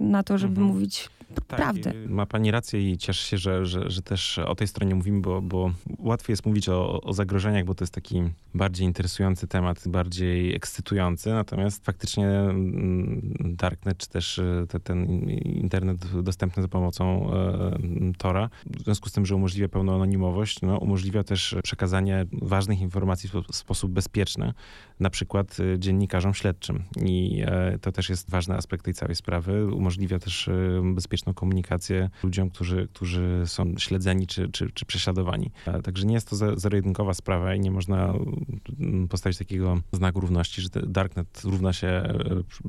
na 0.00 0.22
to, 0.22 0.38
żeby 0.38 0.60
mhm. 0.60 0.66
mówić 0.66 1.08
tak, 1.48 1.58
prawdę. 1.58 1.92
Ma 2.08 2.26
pani 2.26 2.50
rację 2.50 2.90
i 2.90 2.98
cieszę 2.98 3.28
się, 3.28 3.38
że, 3.38 3.66
że, 3.66 3.90
że 3.90 4.02
też 4.02 4.38
o 4.38 4.54
tej 4.54 4.68
stronie 4.68 4.94
mówimy, 4.94 5.20
bo, 5.20 5.42
bo 5.42 5.70
łatwiej 5.98 6.32
jest 6.32 6.46
mówić 6.46 6.68
o, 6.68 7.00
o 7.00 7.12
zagrożeniach, 7.12 7.64
bo 7.64 7.74
to 7.74 7.84
jest 7.84 7.94
taki 7.94 8.22
bardziej 8.54 8.86
interesujący 8.86 9.46
temat, 9.46 9.88
bardziej 9.88 10.54
ekscytujący, 10.54 11.30
natomiast 11.30 11.84
faktycznie 11.84 12.28
mm, 12.28 13.34
Darknet, 13.40 13.98
czy 13.98 14.08
też 14.08 14.38
e, 14.38 14.66
te, 14.68 14.80
ten 14.80 15.06
internet 15.44 16.22
dostępny 16.22 16.62
za 16.62 16.68
pomocą 16.68 17.32
e, 17.32 17.78
Tora, 18.18 18.50
w 18.66 18.82
związku 18.82 19.08
z 19.08 19.12
tym, 19.12 19.26
że 19.26 19.36
umożliwia 19.36 19.68
pełną 19.68 19.94
anonimowość, 19.94 20.62
no, 20.62 20.78
umożliwia 20.78 21.24
też 21.24 21.56
przekazanie 21.62 22.26
ważnych 22.32 22.80
informacji 22.80 23.30
w 23.50 23.56
sposób 23.56 23.92
bezpieczny, 23.92 24.52
na 25.00 25.10
przykład 25.10 25.56
e, 25.60 25.78
dziennikarzom 25.78 26.34
śledczym. 26.34 26.84
I 27.04 27.42
to 27.80 27.92
też 27.92 28.08
jest 28.08 28.30
ważny 28.30 28.54
aspekt 28.54 28.84
tej 28.84 28.94
całej 28.94 29.14
sprawy. 29.14 29.74
Umożliwia 29.74 30.18
też 30.18 30.50
bezpieczną 30.94 31.34
komunikację 31.38 32.10
ludziom, 32.22 32.50
którzy, 32.50 32.88
którzy 32.92 33.42
są 33.46 33.74
śledzeni 33.78 34.26
czy, 34.26 34.48
czy, 34.48 34.70
czy 34.70 34.86
prześladowani. 34.86 35.50
Także 35.82 36.06
nie 36.06 36.14
jest 36.14 36.30
to 36.30 36.36
zero-jedynkowa 36.36 37.14
sprawa 37.14 37.54
i 37.54 37.60
nie 37.60 37.70
można 37.70 38.14
mm, 38.80 39.08
postawić 39.08 39.38
takiego 39.38 39.80
znaku 39.92 40.20
równości, 40.20 40.62
że 40.62 40.68
darknet 40.86 41.40
równa 41.44 41.72
się 41.72 41.86
e, 41.86 42.12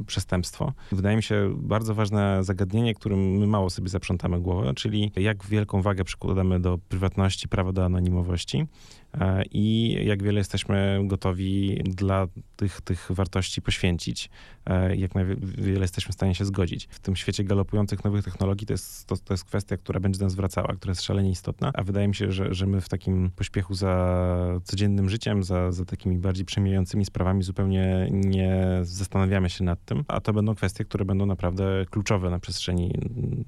przestępstwo. 0.05 0.73
Wydaje 0.91 1.15
mi 1.17 1.23
się 1.23 1.53
bardzo 1.57 1.95
ważne 1.95 2.43
zagadnienie, 2.43 2.93
którym 2.93 3.19
my 3.19 3.47
mało 3.47 3.69
sobie 3.69 3.89
zaprzątamy 3.89 4.41
głowę, 4.41 4.73
czyli 4.75 5.11
jak 5.15 5.45
wielką 5.45 5.81
wagę 5.81 6.03
przykładamy 6.03 6.59
do 6.59 6.77
prywatności, 6.77 7.47
prawa 7.47 7.71
do 7.71 7.85
anonimowości. 7.85 8.65
E, 9.13 9.43
i 9.51 9.97
jak 10.05 10.23
wiele 10.23 10.37
jesteśmy 10.37 10.99
gotowi 11.03 11.81
dla 11.83 12.27
tych, 12.55 12.81
tych 12.81 13.07
wartości 13.09 13.61
poświęcić, 13.61 14.29
e, 14.65 14.95
jak 14.95 15.11
wiele 15.41 15.81
jesteśmy 15.81 16.11
w 16.11 16.15
stanie 16.15 16.35
się 16.35 16.45
zgodzić. 16.45 16.87
W 16.91 16.99
tym 16.99 17.15
świecie 17.15 17.43
galopujących 17.43 18.03
nowych 18.03 18.25
technologii 18.25 18.67
to 18.67 18.73
jest, 18.73 19.05
to, 19.05 19.17
to 19.17 19.33
jest 19.33 19.43
kwestia, 19.43 19.77
która 19.77 19.99
będzie 19.99 20.23
nas 20.23 20.35
wracała, 20.35 20.67
która 20.75 20.91
jest 20.91 21.01
szalenie 21.01 21.29
istotna, 21.31 21.71
a 21.73 21.83
wydaje 21.83 22.07
mi 22.07 22.15
się, 22.15 22.31
że, 22.31 22.53
że 22.53 22.65
my 22.65 22.81
w 22.81 22.89
takim 22.89 23.31
pośpiechu 23.35 23.73
za 23.73 24.59
codziennym 24.63 25.09
życiem, 25.09 25.43
za, 25.43 25.71
za 25.71 25.85
takimi 25.85 26.17
bardziej 26.17 26.45
przemijającymi 26.45 27.05
sprawami 27.05 27.43
zupełnie 27.43 28.09
nie 28.11 28.79
zastanawiamy 28.81 29.49
się 29.49 29.63
nad 29.63 29.85
tym, 29.85 30.03
a 30.07 30.21
to 30.21 30.33
będą 30.33 30.55
kwestie, 30.55 30.85
które 30.85 31.05
będą 31.05 31.25
naprawdę 31.25 31.85
kluczowe 31.89 32.29
na 32.29 32.39
przestrzeni 32.39 32.93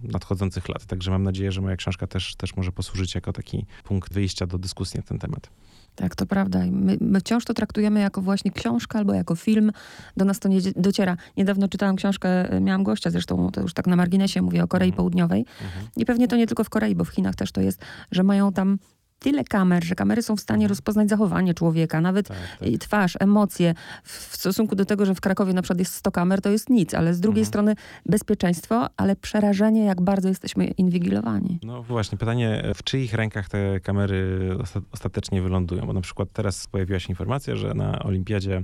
nadchodzących 0.04 0.70
lat. 0.70 0.86
Także 0.86 1.12
mam 1.12 1.24
nadzieję, 1.24 1.52
że 1.52 1.62
moja 1.62 1.76
książka 1.76 2.08
też, 2.08 2.36
też 2.36 2.56
może 2.56 2.72
posłużyć 2.72 3.16
jako 3.16 3.34
taki 3.34 3.66
punkt 3.84 4.14
wyjścia 4.14 4.48
do 4.48 4.58
dyskusji 4.58 4.98
na 4.98 5.04
ten 5.04 5.20
temat. 5.20 5.51
Tak, 5.96 6.16
to 6.16 6.26
prawda. 6.26 6.60
My, 6.72 6.98
my, 7.02 7.20
wciąż 7.20 7.46
to 7.46 7.54
traktujemy 7.54 8.00
jako 8.00 8.22
właśnie 8.22 8.52
książkę 8.52 9.00
albo 9.00 9.14
jako 9.14 9.36
film. 9.36 9.72
Do 10.18 10.26
nas 10.26 10.40
to 10.40 10.50
nie 10.50 10.60
dociera. 10.76 11.18
Niedawno 11.38 11.68
czytałam 11.68 11.96
książkę, 11.96 12.52
e, 12.52 12.62
miałam 12.62 12.84
gościa 12.84 13.10
zresztą, 13.10 13.52
to 13.52 13.62
już 13.62 13.74
tak 13.74 13.88
na 13.88 13.96
marginesie 13.96 14.42
mówię 14.42 14.64
o 14.64 14.68
Korei 14.68 14.88
mhm. 14.88 14.98
Południowej. 14.98 15.46
Mhm. 15.64 15.86
I 15.98 16.06
pewnie 16.06 16.28
to 16.28 16.36
nie 16.36 16.48
tylko 16.48 16.64
w 16.64 16.70
Korei, 16.70 16.96
bo 16.96 17.04
w 17.04 17.10
Chinach 17.10 17.36
też 17.36 17.52
to 17.52 17.62
jest, 17.62 17.82
że 18.12 18.24
mają 18.24 18.54
tam 18.54 18.78
tyle 19.22 19.44
kamer, 19.44 19.84
że 19.86 19.96
kamery 19.96 20.22
są 20.22 20.36
w 20.36 20.40
stanie 20.40 20.68
rozpoznać 20.68 21.10
zachowanie 21.10 21.54
człowieka, 21.54 22.02
nawet 22.02 22.28
Tak, 22.28 22.38
tak. 22.60 22.70
twarz, 22.80 23.18
emocje. 23.20 23.74
W 24.04 24.36
stosunku 24.36 24.76
do 24.76 24.86
tego, 24.86 25.06
że 25.06 25.16
w 25.16 25.22
Krakowie 25.22 25.54
na 25.54 25.62
przykład 25.62 25.80
jest 25.80 25.94
100 25.94 26.12
kamer, 26.12 26.42
to 26.42 26.50
jest 26.50 26.70
nic, 26.70 26.94
ale 26.94 27.14
z 27.14 27.20
drugiej 27.20 27.42
Mhm. 27.42 27.48
strony 27.48 27.76
bezpieczeństwo, 28.06 28.88
ale 28.98 29.16
przerażenie, 29.16 29.86
jak 29.86 30.02
bardzo 30.02 30.30
jesteśmy 30.30 30.66
inwigilowani. 30.66 31.60
No 31.64 31.84
właśnie, 31.84 32.18
pytanie, 32.18 32.64
w 32.76 32.84
czyich 32.84 33.14
rękach 33.14 33.50
te 33.50 33.80
kamery 33.80 34.50
osta- 34.60 34.82
ostatecznie 34.92 35.42
wylądują? 35.42 35.86
Bo 35.88 35.94
na 35.94 36.02
przykład 36.02 36.30
teraz 36.34 36.68
pojawiła 36.68 37.00
się 37.00 37.10
informacja, 37.10 37.56
że 37.56 37.74
na 37.74 38.00
Olimpiadzie 38.04 38.64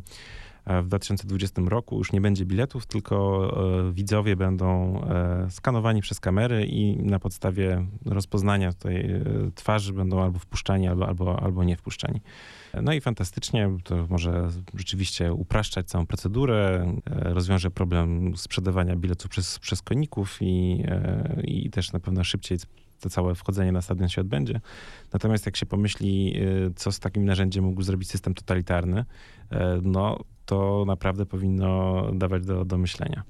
w 0.84 0.88
2020 0.88 1.62
roku 1.66 1.98
już 1.98 2.12
nie 2.12 2.22
będzie 2.22 2.46
biletów, 2.46 2.86
tylko 2.86 3.88
e, 3.88 3.94
widzowie 3.94 4.36
będą 4.36 5.02
e, 5.04 5.48
skanowani 5.50 6.02
przez 6.02 6.20
kamery 6.20 6.66
i 6.66 6.98
na 6.98 7.20
podstawie 7.20 7.86
rozpoznania 8.06 8.74
tej 8.74 9.12
e, 9.12 9.22
twarzy 9.56 9.94
będą 9.94 10.22
albo 10.22 10.40
wpuszczani, 10.40 10.88
albo, 10.88 11.08
albo, 11.08 11.40
albo 11.44 11.64
nie 11.64 11.78
wpuszczani. 11.78 12.22
No 12.82 12.94
i 12.94 13.02
fantastycznie, 13.02 13.70
to 13.84 14.08
może 14.10 14.50
rzeczywiście 14.74 15.34
upraszczać 15.34 15.88
całą 15.88 16.06
procedurę, 16.06 16.94
e, 17.06 17.34
rozwiąże 17.34 17.72
problem 17.72 18.38
sprzedawania 18.38 18.96
biletów 18.96 19.32
przez, 19.32 19.60
przez 19.60 19.82
koników 19.82 20.38
i, 20.42 20.84
e, 20.88 21.42
i 21.44 21.70
też 21.70 21.94
na 21.94 22.00
pewno 22.00 22.24
szybciej 22.24 22.58
to 23.00 23.10
całe 23.10 23.36
wchodzenie 23.36 23.72
na 23.72 23.82
stadion 23.82 24.10
się 24.10 24.22
odbędzie. 24.22 24.62
Natomiast 25.14 25.46
jak 25.46 25.58
się 25.58 25.66
pomyśli, 25.66 26.40
co 26.76 26.92
z 26.92 27.00
takim 27.00 27.26
narzędziem 27.26 27.64
mógł 27.64 27.82
zrobić 27.82 28.10
system 28.10 28.34
totalitarny, 28.34 29.06
e, 29.52 29.80
no 29.84 30.20
to 30.48 30.84
naprawdę 30.88 31.25
powinno 31.25 32.01
dawać 32.13 32.46
do, 32.46 32.66
do 32.66 32.77
myślenia. 32.77 33.24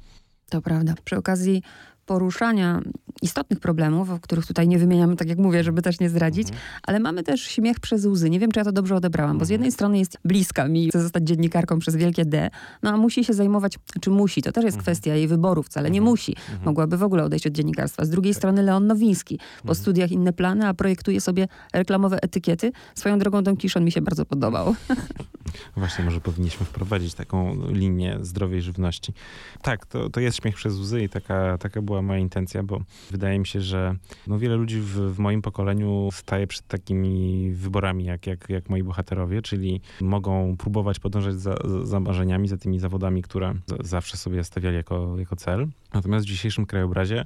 To 0.49 0.61
prawda. 0.61 0.93
Przy 1.03 1.17
okazji 1.17 1.63
poruszania 2.07 2.81
istotnych 3.21 3.59
problemów, 3.59 4.09
o 4.09 4.19
których 4.19 4.45
tutaj 4.45 4.67
nie 4.67 4.79
wymieniamy, 4.79 5.15
tak 5.15 5.27
jak 5.29 5.37
mówię, 5.37 5.63
żeby 5.63 5.81
też 5.81 5.99
nie 5.99 6.09
zdradzić, 6.09 6.47
Mhm. 6.47 6.65
ale 6.83 6.99
mamy 6.99 7.23
też 7.23 7.41
śmiech 7.41 7.79
przez 7.79 8.05
łzy. 8.05 8.29
Nie 8.29 8.39
wiem, 8.39 8.51
czy 8.51 8.59
ja 8.59 8.63
to 8.63 8.71
dobrze 8.71 8.95
odebrałam, 8.95 9.37
bo 9.37 9.45
z 9.45 9.47
Mhm. 9.47 9.53
jednej 9.53 9.71
strony 9.71 9.99
jest 9.99 10.17
bliska 10.25 10.67
mi, 10.67 10.89
chce 10.89 11.01
zostać 11.01 11.23
dziennikarką 11.23 11.79
przez 11.79 11.95
wielkie 11.95 12.25
D, 12.25 12.49
no 12.83 12.89
a 12.91 12.97
musi 12.97 13.23
się 13.23 13.33
zajmować, 13.33 13.77
czy 14.01 14.09
musi, 14.09 14.41
to 14.41 14.51
też 14.51 14.63
jest 14.65 14.77
Mhm. 14.77 14.83
kwestia 14.83 15.15
jej 15.15 15.27
wyboru, 15.27 15.63
wcale 15.63 15.91
nie 15.91 15.99
Mhm. 15.99 16.11
musi. 16.11 16.31
Mhm. 16.49 16.65
Mogłaby 16.65 16.97
w 16.97 17.03
ogóle 17.03 17.23
odejść 17.23 17.47
od 17.47 17.53
dziennikarstwa. 17.53 18.05
Z 18.05 18.09
drugiej 18.09 18.33
strony 18.33 18.61
Leon 18.63 18.87
Nowiński, 18.87 19.37
po 19.37 19.43
Mhm. 19.61 19.75
studiach 19.75 20.11
inne 20.11 20.33
plany, 20.33 20.67
a 20.67 20.73
projektuje 20.73 21.21
sobie 21.21 21.47
reklamowe 21.73 22.23
etykiety. 22.23 22.71
Swoją 22.95 23.19
drogą 23.19 23.43
Don 23.43 23.57
Kiszon 23.57 23.83
mi 23.85 23.91
się 23.91 24.01
bardzo 24.01 24.25
podobał. 24.25 24.75
Właśnie, 25.77 26.05
może 26.05 26.21
powinniśmy 26.21 26.65
wprowadzić 26.65 27.13
taką 27.13 27.57
linię 27.71 28.17
zdrowej 28.21 28.61
żywności. 28.61 29.13
Tak, 29.61 29.85
to, 29.85 30.09
to 30.09 30.19
jest 30.19 30.37
śmiech 30.37 30.55
przez 30.55 30.73
łzy 30.73 31.01
i 31.03 31.09
taka, 31.09 31.57
taka 31.57 31.81
była 31.81 31.96
moja 32.01 32.19
intencja, 32.19 32.63
bo 32.63 32.81
wydaje 33.11 33.39
mi 33.39 33.47
się, 33.47 33.61
że 33.61 33.95
no 34.27 34.39
wiele 34.39 34.55
ludzi 34.55 34.79
w, 34.79 34.93
w 34.93 35.19
moim 35.19 35.41
pokoleniu 35.41 36.09
staje 36.13 36.47
przed 36.47 36.67
takimi 36.67 37.51
wyborami, 37.51 38.05
jak, 38.05 38.27
jak, 38.27 38.49
jak 38.49 38.69
moi 38.69 38.83
bohaterowie, 38.83 39.41
czyli 39.41 39.81
mogą 40.01 40.57
próbować 40.57 40.99
podążać 40.99 41.35
za, 41.35 41.55
za 41.83 41.99
marzeniami, 41.99 42.47
za 42.47 42.57
tymi 42.57 42.79
zawodami, 42.79 43.21
które 43.21 43.53
zawsze 43.79 44.17
sobie 44.17 44.43
stawiali 44.43 44.75
jako, 44.75 45.15
jako 45.19 45.35
cel. 45.35 45.67
Natomiast 45.93 46.25
w 46.25 46.29
dzisiejszym 46.29 46.65
krajobrazie 46.65 47.25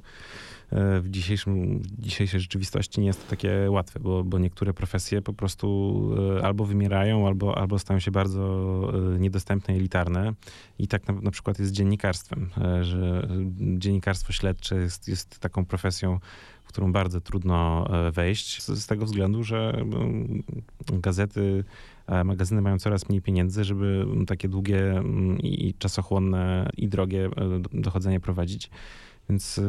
w, 0.74 1.04
dzisiejszym, 1.10 1.78
w 1.78 2.00
dzisiejszej 2.00 2.40
rzeczywistości 2.40 3.00
nie 3.00 3.06
jest 3.06 3.24
to 3.24 3.30
takie 3.30 3.70
łatwe, 3.70 4.00
bo, 4.00 4.24
bo 4.24 4.38
niektóre 4.38 4.74
profesje 4.74 5.22
po 5.22 5.32
prostu 5.32 6.10
e, 6.38 6.44
albo 6.44 6.64
wymierają, 6.64 7.26
albo, 7.26 7.58
albo 7.58 7.78
stają 7.78 8.00
się 8.00 8.10
bardzo 8.10 8.42
e, 9.14 9.18
niedostępne, 9.18 9.74
elitarne. 9.74 10.32
I 10.78 10.88
tak 10.88 11.08
na, 11.08 11.14
na 11.14 11.30
przykład 11.30 11.58
jest 11.58 11.70
z 11.70 11.74
dziennikarstwem, 11.74 12.50
e, 12.58 12.84
że 12.84 13.28
dziennikarstwo 13.58 14.32
śledcze 14.32 14.76
jest, 14.76 15.08
jest 15.08 15.38
taką 15.38 15.64
profesją, 15.64 16.18
w 16.64 16.68
którą 16.68 16.92
bardzo 16.92 17.20
trudno 17.20 17.86
e, 18.06 18.10
wejść, 18.10 18.62
z, 18.62 18.68
z 18.68 18.86
tego 18.86 19.04
względu, 19.04 19.44
że 19.44 19.72
mm, 19.74 20.42
gazety, 20.92 21.64
e, 22.06 22.24
magazyny 22.24 22.62
mają 22.62 22.78
coraz 22.78 23.08
mniej 23.08 23.22
pieniędzy, 23.22 23.64
żeby 23.64 24.06
takie 24.26 24.48
długie 24.48 24.90
mm, 24.90 25.38
i 25.38 25.74
czasochłonne 25.78 26.70
i 26.76 26.88
drogie 26.88 27.26
e, 27.26 27.58
do- 27.60 27.70
dochodzenie 27.72 28.20
prowadzić. 28.20 28.70
Więc 29.28 29.58
y, 29.58 29.62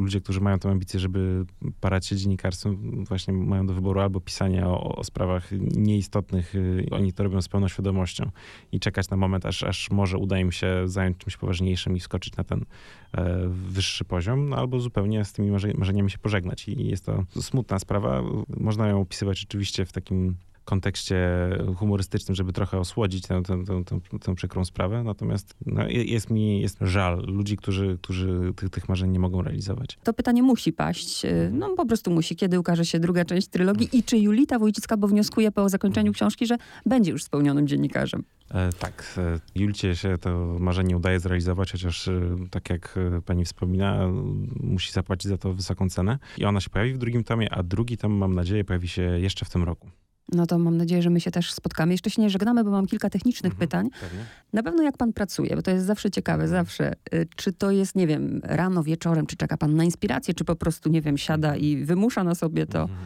ludzie, 0.00 0.20
którzy 0.20 0.40
mają 0.40 0.58
tę 0.58 0.70
ambicję, 0.70 1.00
żeby 1.00 1.44
parać 1.80 2.06
się 2.06 2.16
dziennikarstwem, 2.16 3.04
właśnie 3.04 3.34
mają 3.34 3.66
do 3.66 3.74
wyboru 3.74 4.00
albo 4.00 4.20
pisanie 4.20 4.66
o, 4.66 4.96
o 4.96 5.04
sprawach 5.04 5.48
nieistotnych, 5.76 6.54
y, 6.54 6.86
oni 6.90 7.12
to 7.12 7.22
robią 7.22 7.42
z 7.42 7.48
pełną 7.48 7.68
świadomością 7.68 8.30
i 8.72 8.80
czekać 8.80 9.10
na 9.10 9.16
moment, 9.16 9.46
aż, 9.46 9.62
aż 9.62 9.90
może 9.90 10.18
uda 10.18 10.38
im 10.38 10.52
się 10.52 10.82
zająć 10.84 11.18
czymś 11.18 11.36
poważniejszym 11.36 11.96
i 11.96 12.00
skoczyć 12.00 12.36
na 12.36 12.44
ten 12.44 12.64
e, 13.12 13.48
wyższy 13.48 14.04
poziom, 14.04 14.48
no, 14.48 14.56
albo 14.56 14.80
zupełnie 14.80 15.24
z 15.24 15.32
tymi 15.32 15.50
marze- 15.50 15.78
marzeniami 15.78 16.10
się 16.10 16.18
pożegnać. 16.18 16.68
I 16.68 16.86
jest 16.88 17.06
to 17.06 17.24
smutna 17.40 17.78
sprawa. 17.78 18.22
Można 18.56 18.88
ją 18.88 19.00
opisywać 19.00 19.44
oczywiście 19.48 19.84
w 19.84 19.92
takim 19.92 20.36
kontekście 20.66 21.28
humorystycznym, 21.76 22.34
żeby 22.34 22.52
trochę 22.52 22.78
osłodzić 22.78 23.26
tę, 23.26 23.42
tę, 23.42 23.64
tę, 23.64 23.84
tę, 23.84 24.18
tę 24.20 24.34
przykrą 24.34 24.64
sprawę. 24.64 25.02
Natomiast 25.02 25.54
no, 25.66 25.88
je- 25.88 26.04
jest 26.04 26.30
mi 26.30 26.60
jest 26.60 26.78
żal 26.80 27.22
ludzi, 27.26 27.56
którzy, 27.56 27.98
którzy 28.02 28.52
tych, 28.56 28.70
tych 28.70 28.88
marzeń 28.88 29.10
nie 29.10 29.18
mogą 29.20 29.42
realizować. 29.42 29.98
To 30.04 30.12
pytanie 30.12 30.42
musi 30.42 30.72
paść. 30.72 31.24
y, 31.24 31.50
No 31.52 31.74
po 31.76 31.86
prostu 31.86 32.10
musi. 32.10 32.36
Kiedy 32.36 32.58
ukaże 32.60 32.84
się 32.84 33.00
druga 33.00 33.24
część 33.24 33.48
trylogii 33.48 33.88
i 33.98 34.02
czy 34.02 34.18
Julita 34.18 34.58
Wójcicka, 34.58 34.96
bo 34.96 35.08
wnioskuje 35.08 35.52
po 35.52 35.68
zakończeniu 35.68 36.12
książki, 36.12 36.46
że 36.46 36.56
będzie 36.86 37.10
już 37.10 37.24
spełnionym 37.24 37.68
dziennikarzem. 37.68 38.24
E, 38.50 38.72
tak, 38.72 39.14
e, 39.18 39.40
Julcie 39.54 39.96
się 39.96 40.18
to 40.18 40.56
marzenie 40.60 40.96
udaje 40.96 41.20
zrealizować, 41.20 41.72
chociaż 41.72 42.08
e, 42.08 42.20
tak 42.50 42.70
jak 42.70 42.94
e, 43.16 43.22
pani 43.22 43.44
wspomina, 43.44 44.08
musi 44.60 44.92
zapłacić 44.92 45.28
za 45.28 45.38
to 45.38 45.54
wysoką 45.54 45.88
cenę. 45.88 46.18
I 46.38 46.44
ona 46.44 46.60
się 46.60 46.70
pojawi 46.70 46.92
w 46.94 46.98
drugim 46.98 47.24
tomie, 47.24 47.54
a 47.54 47.62
drugi 47.62 47.96
tom, 47.96 48.12
mam 48.12 48.34
nadzieję, 48.34 48.64
pojawi 48.64 48.88
się 48.88 49.02
jeszcze 49.02 49.44
w 49.44 49.50
tym 49.50 49.62
roku. 49.64 49.88
No 50.32 50.46
to 50.46 50.58
mam 50.58 50.76
nadzieję, 50.76 51.02
że 51.02 51.10
my 51.10 51.20
się 51.20 51.30
też 51.30 51.52
spotkamy. 51.52 51.92
Jeszcze 51.92 52.10
się 52.10 52.22
nie 52.22 52.30
żegnamy, 52.30 52.64
bo 52.64 52.70
mam 52.70 52.86
kilka 52.86 53.10
technicznych 53.10 53.52
Mhm. 53.52 53.68
pytań. 53.68 53.88
Pewnie? 54.00 54.24
Na 54.52 54.62
pewno 54.62 54.82
jak 54.82 54.96
pan 54.96 55.12
pracuje, 55.12 55.56
bo 55.56 55.62
to 55.62 55.70
jest 55.70 55.86
zawsze 55.86 56.10
ciekawe, 56.10 56.44
Mhm. 56.44 56.50
zawsze. 56.64 56.92
Y, 57.14 57.26
Czy 57.36 57.52
to 57.52 57.70
jest, 57.70 57.94
nie 57.96 58.06
wiem, 58.06 58.40
rano, 58.44 58.82
wieczorem, 58.82 59.26
czy 59.26 59.36
czeka 59.36 59.56
pan 59.56 59.76
na 59.76 59.84
inspirację, 59.84 60.34
czy 60.34 60.44
po 60.44 60.56
prostu, 60.56 60.88
nie 60.88 61.02
wiem, 61.02 61.18
siada 61.18 61.56
i 61.56 61.76
wymusza 61.84 62.24
na 62.24 62.34
sobie 62.34 62.66
to? 62.66 62.80
Mhm. 62.82 62.98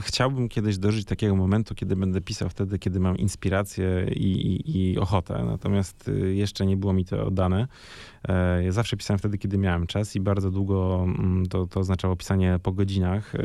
Chciałbym 0.00 0.48
kiedyś 0.48 0.78
dożyć 0.78 1.04
takiego 1.04 1.36
momentu, 1.36 1.74
kiedy 1.74 1.96
będę 1.96 2.20
pisał 2.20 2.48
wtedy, 2.48 2.78
kiedy 2.78 3.00
mam 3.00 3.16
inspirację 3.16 4.06
i, 4.16 4.32
i, 4.32 4.92
i 4.92 4.98
ochotę. 4.98 5.44
Natomiast 5.44 6.08
y, 6.08 6.34
jeszcze 6.34 6.66
nie 6.66 6.76
było 6.76 6.92
mi 6.92 7.04
to 7.04 7.30
dane. 7.30 7.68
E, 8.28 8.64
Ja 8.64 8.72
zawsze 8.72 8.96
pisałem 8.96 9.18
wtedy, 9.18 9.38
kiedy 9.38 9.58
miałem 9.58 9.86
czas 9.86 10.16
i 10.16 10.20
bardzo 10.20 10.50
długo 10.50 11.04
mm, 11.04 11.46
to, 11.46 11.66
to 11.66 11.80
oznaczało 11.80 12.16
pisanie 12.16 12.58
po 12.62 12.72
godzinach. 12.72 13.34
y, 13.34 13.38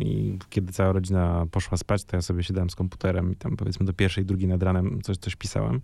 I 0.00 0.38
kiedy 0.50 0.72
cała 0.72 0.92
rodzina 0.92 1.46
poszła 1.50 1.78
spać, 1.78 2.04
to 2.04 2.16
ja 2.16 2.22
sobie 2.22 2.42
siadałem 2.42 2.70
z 2.70 2.74
komputerem 2.74 3.32
i 3.32 3.36
tam 3.36 3.56
powiedzmy 3.56 3.86
do 3.86 3.92
pierwszej, 3.92 4.24
drugiej 4.24 4.48
nad 4.48 4.62
ranem 4.62 5.02
coś, 5.02 5.16
coś 5.16 5.36
pisałem. 5.36 5.80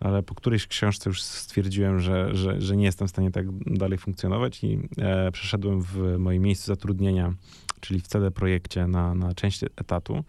Ale 0.00 0.22
po 0.22 0.34
którejś 0.34 0.66
książce 0.66 1.10
już 1.10 1.22
stwierdziłem, 1.22 2.00
że, 2.00 2.34
że, 2.34 2.60
że 2.60 2.76
nie 2.76 2.84
jestem 2.84 3.08
w 3.08 3.10
stanie 3.10 3.30
tak 3.30 3.46
dalej 3.66 3.98
funkcjonować 3.98 4.64
i 4.64 4.78
e, 4.98 5.32
przeszedłem 5.32 5.82
w 5.82 6.16
moim 6.18 6.42
miejscu 6.42 6.66
zatrudnienia 6.66 7.34
czyli 7.80 8.00
w 8.00 8.06
CD 8.06 8.30
Projekcie 8.30 8.86
na, 8.86 9.14
na 9.14 9.34
część 9.34 9.62
etatu. 9.76 10.24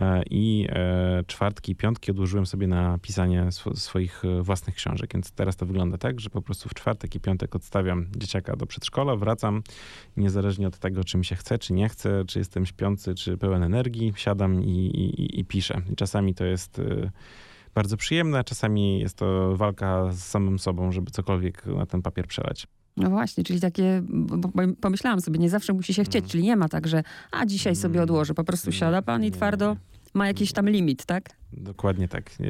E, 0.00 0.22
I 0.30 0.66
e, 0.70 1.22
czwartki 1.26 1.72
i 1.72 1.76
piątki 1.76 2.10
odłożyłem 2.10 2.46
sobie 2.46 2.66
na 2.66 2.98
pisanie 2.98 3.42
sw- 3.48 3.76
swoich 3.76 4.24
e, 4.24 4.42
własnych 4.42 4.74
książek. 4.74 5.10
Więc 5.14 5.32
teraz 5.32 5.56
to 5.56 5.66
wygląda 5.66 5.98
tak, 5.98 6.20
że 6.20 6.30
po 6.30 6.42
prostu 6.42 6.68
w 6.68 6.74
czwartek 6.74 7.14
i 7.14 7.20
piątek 7.20 7.56
odstawiam 7.56 8.06
dzieciaka 8.16 8.56
do 8.56 8.66
przedszkola, 8.66 9.16
wracam 9.16 9.62
niezależnie 10.16 10.66
od 10.68 10.78
tego, 10.78 11.04
czy 11.04 11.18
mi 11.18 11.24
się 11.24 11.36
chce, 11.36 11.58
czy 11.58 11.72
nie 11.72 11.88
chce, 11.88 12.24
czy 12.26 12.38
jestem 12.38 12.66
śpiący, 12.66 13.14
czy 13.14 13.36
pełen 13.38 13.62
energii, 13.62 14.12
siadam 14.16 14.62
i, 14.64 14.68
i, 14.86 15.40
i- 15.40 15.44
piszę. 15.44 15.82
I 15.92 15.96
czasami 15.96 16.34
to 16.34 16.44
jest 16.44 16.80
bardzo 17.74 17.96
przyjemne, 17.96 18.44
czasami 18.44 19.00
jest 19.00 19.16
to 19.16 19.56
walka 19.56 20.12
z 20.12 20.22
samym 20.24 20.58
sobą, 20.58 20.92
żeby 20.92 21.10
cokolwiek 21.10 21.66
na 21.66 21.86
ten 21.86 22.02
papier 22.02 22.26
przelać. 22.26 22.66
No 22.96 23.10
właśnie, 23.10 23.44
czyli 23.44 23.60
takie, 23.60 24.02
pomyślałam 24.80 25.20
sobie, 25.20 25.38
nie 25.38 25.50
zawsze 25.50 25.72
musi 25.72 25.94
się 25.94 26.04
chcieć, 26.04 26.16
Mhm. 26.16 26.30
czyli 26.30 26.44
nie 26.44 26.56
ma 26.56 26.68
tak, 26.68 26.86
że 26.86 27.02
a 27.32 27.46
dzisiaj 27.46 27.76
sobie 27.76 27.94
Mm. 27.94 28.02
odłożę, 28.04 28.34
po 28.34 28.44
prostu 28.44 28.72
siada 28.72 29.02
pan 29.02 29.24
i 29.24 29.30
twardo 29.30 29.76
ma 30.14 30.26
jakiś 30.26 30.52
tam 30.52 30.68
limit, 30.68 31.04
tak? 31.06 31.39
Dokładnie 31.52 32.08
tak. 32.08 32.30
E, 32.30 32.44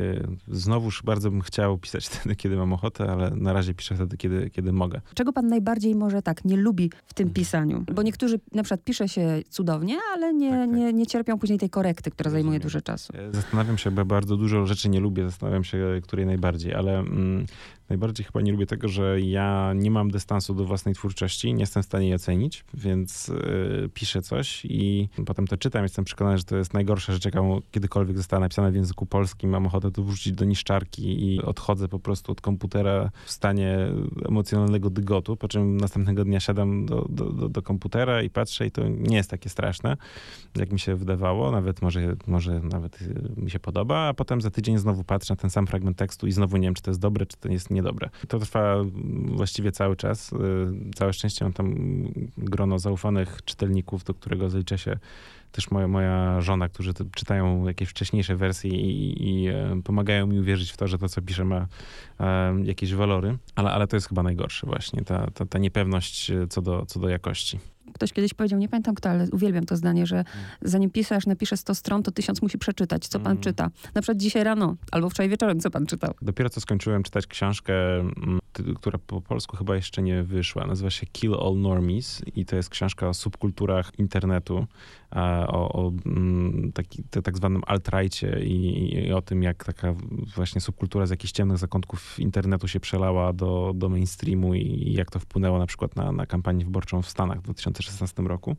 Znowuż 0.48 1.02
bardzo 1.02 1.30
bym 1.30 1.40
chciał 1.40 1.78
pisać 1.78 2.06
wtedy, 2.08 2.36
kiedy 2.36 2.56
mam 2.56 2.72
ochotę, 2.72 3.04
ale 3.12 3.30
na 3.30 3.52
razie 3.52 3.74
piszę 3.74 3.94
wtedy, 3.94 4.16
kiedy, 4.16 4.50
kiedy 4.50 4.72
mogę. 4.72 5.00
Czego 5.14 5.32
pan 5.32 5.48
najbardziej 5.48 5.94
może 5.94 6.22
tak 6.22 6.44
nie 6.44 6.56
lubi 6.56 6.90
w 7.06 7.14
tym 7.14 7.24
Mhm. 7.28 7.34
pisaniu? 7.34 7.84
Bo 7.94 8.02
niektórzy 8.02 8.40
na 8.52 8.62
przykład 8.62 8.84
pisze 8.84 9.08
się 9.08 9.42
cudownie, 9.50 9.98
ale 10.14 10.34
nie, 10.34 10.50
Tak, 10.50 10.60
tak. 10.70 10.78
Nie, 10.78 10.92
nie 10.92 11.06
cierpią 11.06 11.38
później 11.38 11.58
tej 11.58 11.70
korekty, 11.70 12.10
która 12.10 12.30
zajmuje 12.30 12.58
Rozumiem. 12.58 12.62
dużo 12.62 12.80
czasu. 12.80 13.12
E, 13.16 13.32
Zastanawiam 13.34 13.78
się, 13.78 13.90
bo 13.90 14.04
bardzo 14.04 14.36
dużo 14.36 14.66
rzeczy 14.66 14.88
nie 14.88 15.00
lubię, 15.00 15.24
zastanawiam 15.24 15.64
się, 15.64 16.00
której 16.02 16.26
najbardziej, 16.26 16.74
ale 16.74 16.98
mm, 16.98 17.46
najbardziej 17.88 18.26
chyba 18.26 18.40
nie 18.40 18.52
lubię 18.52 18.66
tego, 18.66 18.88
że 18.88 19.20
ja 19.20 19.72
nie 19.76 19.90
mam 19.90 20.10
dystansu 20.10 20.54
do 20.54 20.64
własnej 20.64 20.94
twórczości, 20.94 21.54
nie 21.54 21.60
jestem 21.60 21.82
w 21.82 21.86
stanie 21.86 22.06
jej 22.06 22.14
ocenić, 22.14 22.64
więc 22.74 23.28
y, 23.28 23.88
piszę 23.94 24.22
coś 24.22 24.64
i 24.64 25.08
potem 25.26 25.46
to 25.46 25.56
czytam, 25.56 25.82
jestem 25.82 26.04
przekonany, 26.04 26.38
że 26.38 26.44
to 26.44 26.56
jest 26.56 26.74
najgorsza 26.74 27.12
rzecz, 27.12 27.24
jaka 27.24 27.40
kiedykolwiek 27.70 28.16
została 28.16 28.40
napisana 28.40 28.70
w 28.70 28.74
języku 28.74 28.89
języku 28.90 29.06
polskim, 29.06 29.50
mam 29.50 29.66
ochotę 29.66 29.90
to 29.90 30.02
wrzucić 30.02 30.32
do 30.32 30.44
niszczarki 30.44 31.34
i 31.34 31.42
odchodzę 31.42 31.88
po 31.88 31.98
prostu 31.98 32.32
od 32.32 32.40
komputera 32.40 33.10
w 33.24 33.30
stanie 33.30 33.78
emocjonalnego 34.28 34.90
dygotu, 34.90 35.36
po 35.36 35.48
czym 35.48 35.76
następnego 35.76 36.24
dnia 36.24 36.40
siadam 36.40 36.86
do, 36.86 37.06
do, 37.08 37.24
do, 37.24 37.48
do 37.48 37.62
komputera 37.62 38.22
i 38.22 38.30
patrzę 38.30 38.66
i 38.66 38.70
to 38.70 38.88
nie 38.88 39.16
jest 39.16 39.30
takie 39.30 39.48
straszne, 39.48 39.96
jak 40.56 40.72
mi 40.72 40.80
się 40.80 40.96
wydawało, 40.96 41.50
nawet 41.50 41.82
może, 41.82 42.16
może 42.26 42.60
nawet 42.60 42.98
mi 43.36 43.50
się 43.50 43.58
podoba, 43.58 43.98
a 43.98 44.14
potem 44.14 44.40
za 44.40 44.50
tydzień 44.50 44.78
znowu 44.78 45.04
patrzę 45.04 45.32
na 45.32 45.36
ten 45.36 45.50
sam 45.50 45.66
fragment 45.66 45.96
tekstu 45.96 46.26
i 46.26 46.32
znowu 46.32 46.56
nie 46.56 46.66
wiem, 46.66 46.74
czy 46.74 46.82
to 46.82 46.90
jest 46.90 47.00
dobre, 47.00 47.26
czy 47.26 47.36
to 47.36 47.48
jest 47.48 47.70
niedobre. 47.70 48.10
To 48.28 48.38
trwa 48.38 48.76
właściwie 49.24 49.72
cały 49.72 49.96
czas. 49.96 50.30
Całe 50.94 51.12
szczęście 51.12 51.44
mam 51.44 51.52
tam 51.52 51.74
grono 52.38 52.78
zaufanych 52.78 53.40
czytelników, 53.44 54.04
do 54.04 54.14
którego 54.14 54.50
zalicza 54.50 54.78
się 54.78 54.98
też 55.52 55.70
moja, 55.70 55.88
moja 55.88 56.40
żona, 56.40 56.68
którzy 56.68 56.92
czytają 57.14 57.66
jakieś 57.66 57.88
wcześniejsze 57.88 58.36
wersje 58.36 58.70
i, 58.70 59.28
i 59.28 59.48
e, 59.48 59.80
pomagają 59.84 60.26
mi 60.26 60.40
uwierzyć 60.40 60.70
w 60.70 60.76
to, 60.76 60.88
że 60.88 60.98
to, 60.98 61.08
co 61.08 61.22
piszę, 61.22 61.44
ma 61.44 61.66
e, 62.20 62.54
jakieś 62.64 62.94
walory. 62.94 63.38
Ale, 63.54 63.70
ale 63.70 63.86
to 63.86 63.96
jest 63.96 64.08
chyba 64.08 64.22
najgorsze 64.22 64.66
właśnie, 64.66 65.02
ta, 65.02 65.30
ta, 65.30 65.46
ta 65.46 65.58
niepewność 65.58 66.30
e, 66.30 66.46
co 66.46 66.62
do, 66.62 66.86
co 66.86 67.00
do 67.00 67.08
jakości. 67.08 67.58
Ktoś 67.94 68.12
kiedyś 68.12 68.34
powiedział, 68.34 68.58
nie 68.58 68.68
pamiętam 68.68 68.94
kto, 68.94 69.10
ale 69.10 69.26
uwielbiam 69.32 69.66
to 69.66 69.76
zdanie, 69.76 70.06
że 70.06 70.24
zanim 70.62 70.90
pisasz, 70.90 71.26
napiszesz 71.26 71.60
100 71.60 71.74
stron, 71.74 72.02
to 72.02 72.10
tysiąc 72.10 72.42
musi 72.42 72.58
przeczytać, 72.58 73.08
co 73.08 73.20
pan 73.20 73.32
mm. 73.32 73.42
czyta. 73.42 73.70
Na 73.94 74.02
przykład 74.02 74.18
dzisiaj 74.18 74.44
rano 74.44 74.76
albo 74.90 75.10
wczoraj 75.10 75.30
wieczorem, 75.30 75.60
co 75.60 75.70
pan 75.70 75.86
czytał. 75.86 76.14
Dopiero 76.22 76.50
co 76.50 76.60
skończyłem 76.60 77.02
czytać 77.02 77.26
książkę, 77.26 77.74
mm, 78.00 78.40
która 78.76 78.98
po 79.06 79.20
polsku 79.20 79.56
chyba 79.56 79.76
jeszcze 79.76 80.02
nie 80.02 80.22
wyszła. 80.22 80.66
Nazywa 80.66 80.90
się 80.90 81.06
Kill 81.06 81.34
All 81.34 81.56
Normies 81.56 82.22
i 82.36 82.44
to 82.44 82.56
jest 82.56 82.70
książka 82.70 83.08
o 83.08 83.14
subkulturach 83.14 83.98
internetu, 83.98 84.66
o, 85.48 85.72
o 85.72 85.92
mm, 86.06 86.72
taki, 86.72 87.02
tak 87.24 87.36
zwanym 87.36 87.62
alt-rightie 87.66 88.40
i, 88.44 88.94
i, 88.94 89.12
o 89.12 89.22
tym, 89.22 89.42
jak 89.42 89.64
taka 89.64 89.94
właśnie 90.36 90.60
subkultura 90.60 91.06
z 91.06 91.10
jakichś 91.10 91.32
ciemnych 91.32 91.58
zakątków 91.58 92.18
internetu 92.18 92.68
się 92.68 92.80
przelała 92.80 93.32
do, 93.32 93.72
do 93.74 93.88
mainstreamu 93.88 94.54
i 94.54 94.92
jak 94.92 95.10
to 95.10 95.18
wpłynęło 95.18 95.58
na 95.58 95.66
przykład 95.66 95.96
na, 95.96 96.12
na 96.12 96.26
kampanię 96.26 96.64
wyborczą 96.64 97.02
w 97.02 97.08
Stanach 97.08 97.42
w 97.42 97.50
2016 97.82 98.22
roku. 98.22 98.56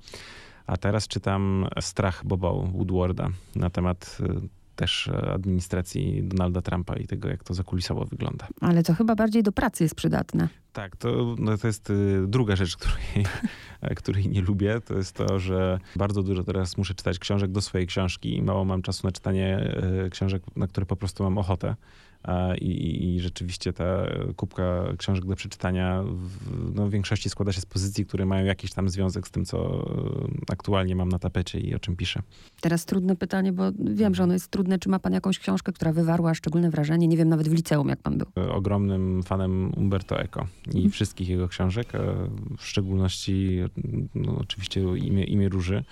A 0.67 0.77
teraz 0.77 1.07
czytam 1.07 1.67
Strach 1.79 2.25
Boba 2.25 2.51
Woodwarda 2.51 3.29
na 3.55 3.69
temat 3.69 4.17
y, 4.19 4.49
też 4.75 5.09
administracji 5.33 6.23
Donalda 6.23 6.61
Trumpa 6.61 6.95
i 6.95 7.07
tego, 7.07 7.29
jak 7.29 7.43
to 7.43 7.53
zakulisowo 7.53 8.05
wygląda. 8.05 8.47
Ale 8.61 8.83
to 8.83 8.93
chyba 8.93 9.15
bardziej 9.15 9.43
do 9.43 9.51
pracy 9.51 9.83
jest 9.83 9.95
przydatne. 9.95 10.47
Tak, 10.73 10.95
to, 10.95 11.35
no 11.39 11.57
to 11.57 11.67
jest 11.67 11.89
y, 11.89 12.23
druga 12.27 12.55
rzecz, 12.55 12.77
której, 12.77 13.25
której 14.01 14.29
nie 14.29 14.41
lubię. 14.41 14.81
To 14.81 14.97
jest 14.97 15.15
to, 15.15 15.39
że 15.39 15.79
bardzo 15.95 16.23
dużo 16.23 16.43
teraz 16.43 16.77
muszę 16.77 16.93
czytać 16.93 17.19
książek 17.19 17.51
do 17.51 17.61
swojej 17.61 17.87
książki 17.87 18.37
i 18.37 18.41
mało 18.41 18.65
mam 18.65 18.81
czasu 18.81 19.07
na 19.07 19.11
czytanie 19.11 19.73
y, 20.05 20.09
książek, 20.09 20.43
na 20.55 20.67
które 20.67 20.85
po 20.85 20.95
prostu 20.95 21.23
mam 21.23 21.37
ochotę. 21.37 21.75
I, 22.61 23.05
I, 23.15 23.19
rzeczywiście 23.19 23.73
ta 23.73 23.85
kubka 24.35 24.83
książek 24.97 25.25
do 25.25 25.35
przeczytania 25.35 26.03
w, 26.03 26.75
no, 26.75 26.87
w 26.87 26.91
większości 26.91 27.29
składa 27.29 27.51
się 27.51 27.61
z 27.61 27.65
pozycji, 27.65 28.05
które 28.05 28.25
mają 28.25 28.45
jakiś 28.45 28.73
tam 28.73 28.89
związek 28.89 29.27
z 29.27 29.31
tym, 29.31 29.45
co 29.45 29.87
aktualnie 30.51 30.95
mam 30.95 31.09
na 31.09 31.19
tapecie 31.19 31.59
i 31.59 31.75
o 31.75 31.79
czym 31.79 31.95
piszę. 31.95 32.21
Teraz 32.61 32.85
trudne 32.85 33.15
pytanie, 33.15 33.53
bo 33.53 33.63
wiem, 33.79 34.15
że 34.15 34.23
ono 34.23 34.33
jest 34.33 34.51
trudne. 34.51 34.79
Czy 34.79 34.89
ma 34.89 34.99
pan 34.99 35.13
jakąś 35.13 35.39
książkę, 35.39 35.73
która 35.73 35.93
wywarła 35.93 36.33
szczególne 36.33 36.69
wrażenie? 36.69 37.07
Nie 37.07 37.17
wiem, 37.17 37.29
nawet 37.29 37.47
w 37.49 37.53
liceum, 37.53 37.89
jak 37.89 38.01
pan 38.01 38.17
był. 38.17 38.27
Ogromnym 38.51 39.23
fanem 39.23 39.71
Umberto 39.77 40.19
Eco 40.19 40.47
i 40.65 40.75
mhm. 40.75 40.91
wszystkich 40.91 41.29
jego 41.29 41.47
książek, 41.47 41.91
w 42.57 42.65
szczególności 42.65 43.59
no, 44.15 44.37
oczywiście 44.37 44.81
imię, 44.81 45.23
imię 45.23 45.49
Róży, 45.49 45.83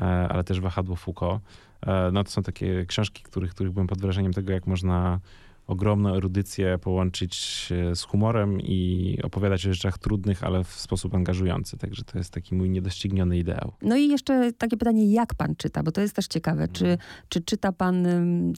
e, 0.00 0.04
ale 0.04 0.44
też 0.44 0.60
Wahadło 0.60 0.96
Foucault. 0.96 1.42
E, 1.86 2.10
no 2.12 2.24
to 2.24 2.30
są 2.30 2.42
takie 2.42 2.86
książki, 2.86 3.22
których, 3.22 3.50
których 3.50 3.72
byłem 3.72 3.86
pod 3.86 4.00
wrażeniem 4.00 4.32
tego, 4.32 4.52
jak 4.52 4.66
można 4.66 5.20
ogromną 5.68 6.14
erudycję 6.14 6.78
połączyć 6.78 7.68
z 7.94 8.02
humorem 8.02 8.60
i 8.60 9.18
opowiadać 9.22 9.66
o 9.66 9.72
rzeczach 9.72 9.98
trudnych, 9.98 10.44
ale 10.44 10.64
w 10.64 10.70
sposób 10.70 11.14
angażujący. 11.14 11.78
Także 11.78 12.04
to 12.04 12.18
jest 12.18 12.32
taki 12.32 12.54
mój 12.54 12.70
niedościgniony 12.70 13.38
ideał. 13.38 13.72
No 13.82 13.96
i 13.96 14.08
jeszcze 14.08 14.52
takie 14.52 14.76
pytanie, 14.76 15.12
jak 15.12 15.34
pan 15.34 15.56
czyta? 15.56 15.82
Bo 15.82 15.92
to 15.92 16.00
jest 16.00 16.16
też 16.16 16.26
ciekawe. 16.26 16.68
Czy, 16.68 16.84
mhm. 16.84 17.10
czy 17.28 17.40
czyta 17.40 17.72
pan, 17.72 18.06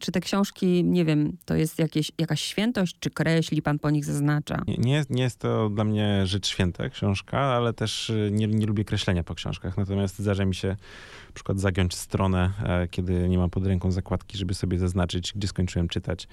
czy 0.00 0.12
te 0.12 0.20
książki, 0.20 0.84
nie 0.84 1.04
wiem, 1.04 1.36
to 1.44 1.54
jest 1.54 1.78
jakieś, 1.78 2.12
jakaś 2.18 2.40
świętość, 2.40 2.96
czy 3.00 3.10
kreśli 3.10 3.62
pan 3.62 3.78
po 3.78 3.90
nich, 3.90 4.04
zaznacza? 4.04 4.62
Nie, 4.68 4.76
nie, 4.76 5.04
nie 5.10 5.22
jest 5.22 5.38
to 5.38 5.70
dla 5.70 5.84
mnie 5.84 6.26
rzecz 6.26 6.46
święta 6.46 6.88
książka, 6.88 7.38
ale 7.38 7.72
też 7.72 8.10
y, 8.10 8.30
nie, 8.32 8.46
nie 8.46 8.66
lubię 8.66 8.84
kreślenia 8.84 9.24
po 9.24 9.34
książkach. 9.34 9.76
Natomiast 9.76 10.18
zdarza 10.18 10.44
mi 10.44 10.54
się 10.54 10.68
na 10.68 11.34
przykład 11.34 11.60
zagiąć 11.60 11.94
stronę, 11.94 12.52
e, 12.64 12.88
kiedy 12.88 13.28
nie 13.28 13.38
mam 13.38 13.50
pod 13.50 13.66
ręką 13.66 13.90
zakładki, 13.90 14.38
żeby 14.38 14.54
sobie 14.54 14.78
zaznaczyć, 14.78 15.32
gdzie 15.36 15.48
skończyłem 15.48 15.88
czytać 15.88 16.28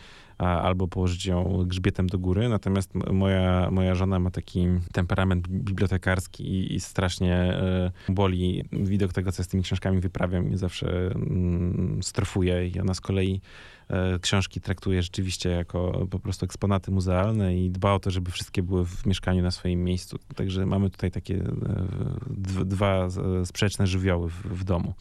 albo 0.68 0.88
położyć 0.88 1.26
ją 1.26 1.64
grzbietem 1.66 2.08
do 2.08 2.20
góry. 2.20 2.50
Natomiast 2.50 2.96
moja, 2.96 3.72
moja 3.72 3.96
żona 3.96 4.20
ma 4.20 4.32
taki 4.32 4.68
temperament 4.92 5.48
bibliotekarski 5.48 6.44
i, 6.44 6.76
i 6.76 6.80
strasznie 6.80 7.36
e, 7.36 7.92
boli 8.10 8.64
widok 8.72 9.14
tego, 9.14 9.32
co 9.32 9.44
z 9.44 9.48
tymi 9.48 9.64
książkami 9.64 10.00
wyprawiam 10.00 10.52
i 10.52 10.58
zawsze 10.58 11.12
mm, 11.16 12.00
strofuje. 12.04 12.68
I 12.68 12.80
ona 12.80 12.94
z 12.94 13.02
kolei 13.02 13.42
e, 13.90 14.20
książki 14.20 14.62
traktuje 14.62 15.04
rzeczywiście 15.04 15.50
jako 15.50 16.08
po 16.10 16.20
prostu 16.20 16.46
eksponaty 16.46 16.92
muzealne 16.92 17.58
i 17.58 17.70
dba 17.70 17.94
o 17.94 18.00
to, 18.00 18.12
żeby 18.12 18.32
wszystkie 18.32 18.64
były 18.64 18.86
w 18.86 19.06
mieszkaniu 19.06 19.44
na 19.44 19.52
swoim 19.52 19.84
miejscu. 19.84 20.18
Także 20.36 20.66
mamy 20.66 20.90
tutaj 20.90 21.12
takie 21.12 21.36
e, 21.36 22.66
dwa 22.66 23.08
sprzeczne 23.46 23.88
żywioły 23.88 24.30
w, 24.30 24.34
w 24.34 24.64
domu. 24.64 24.94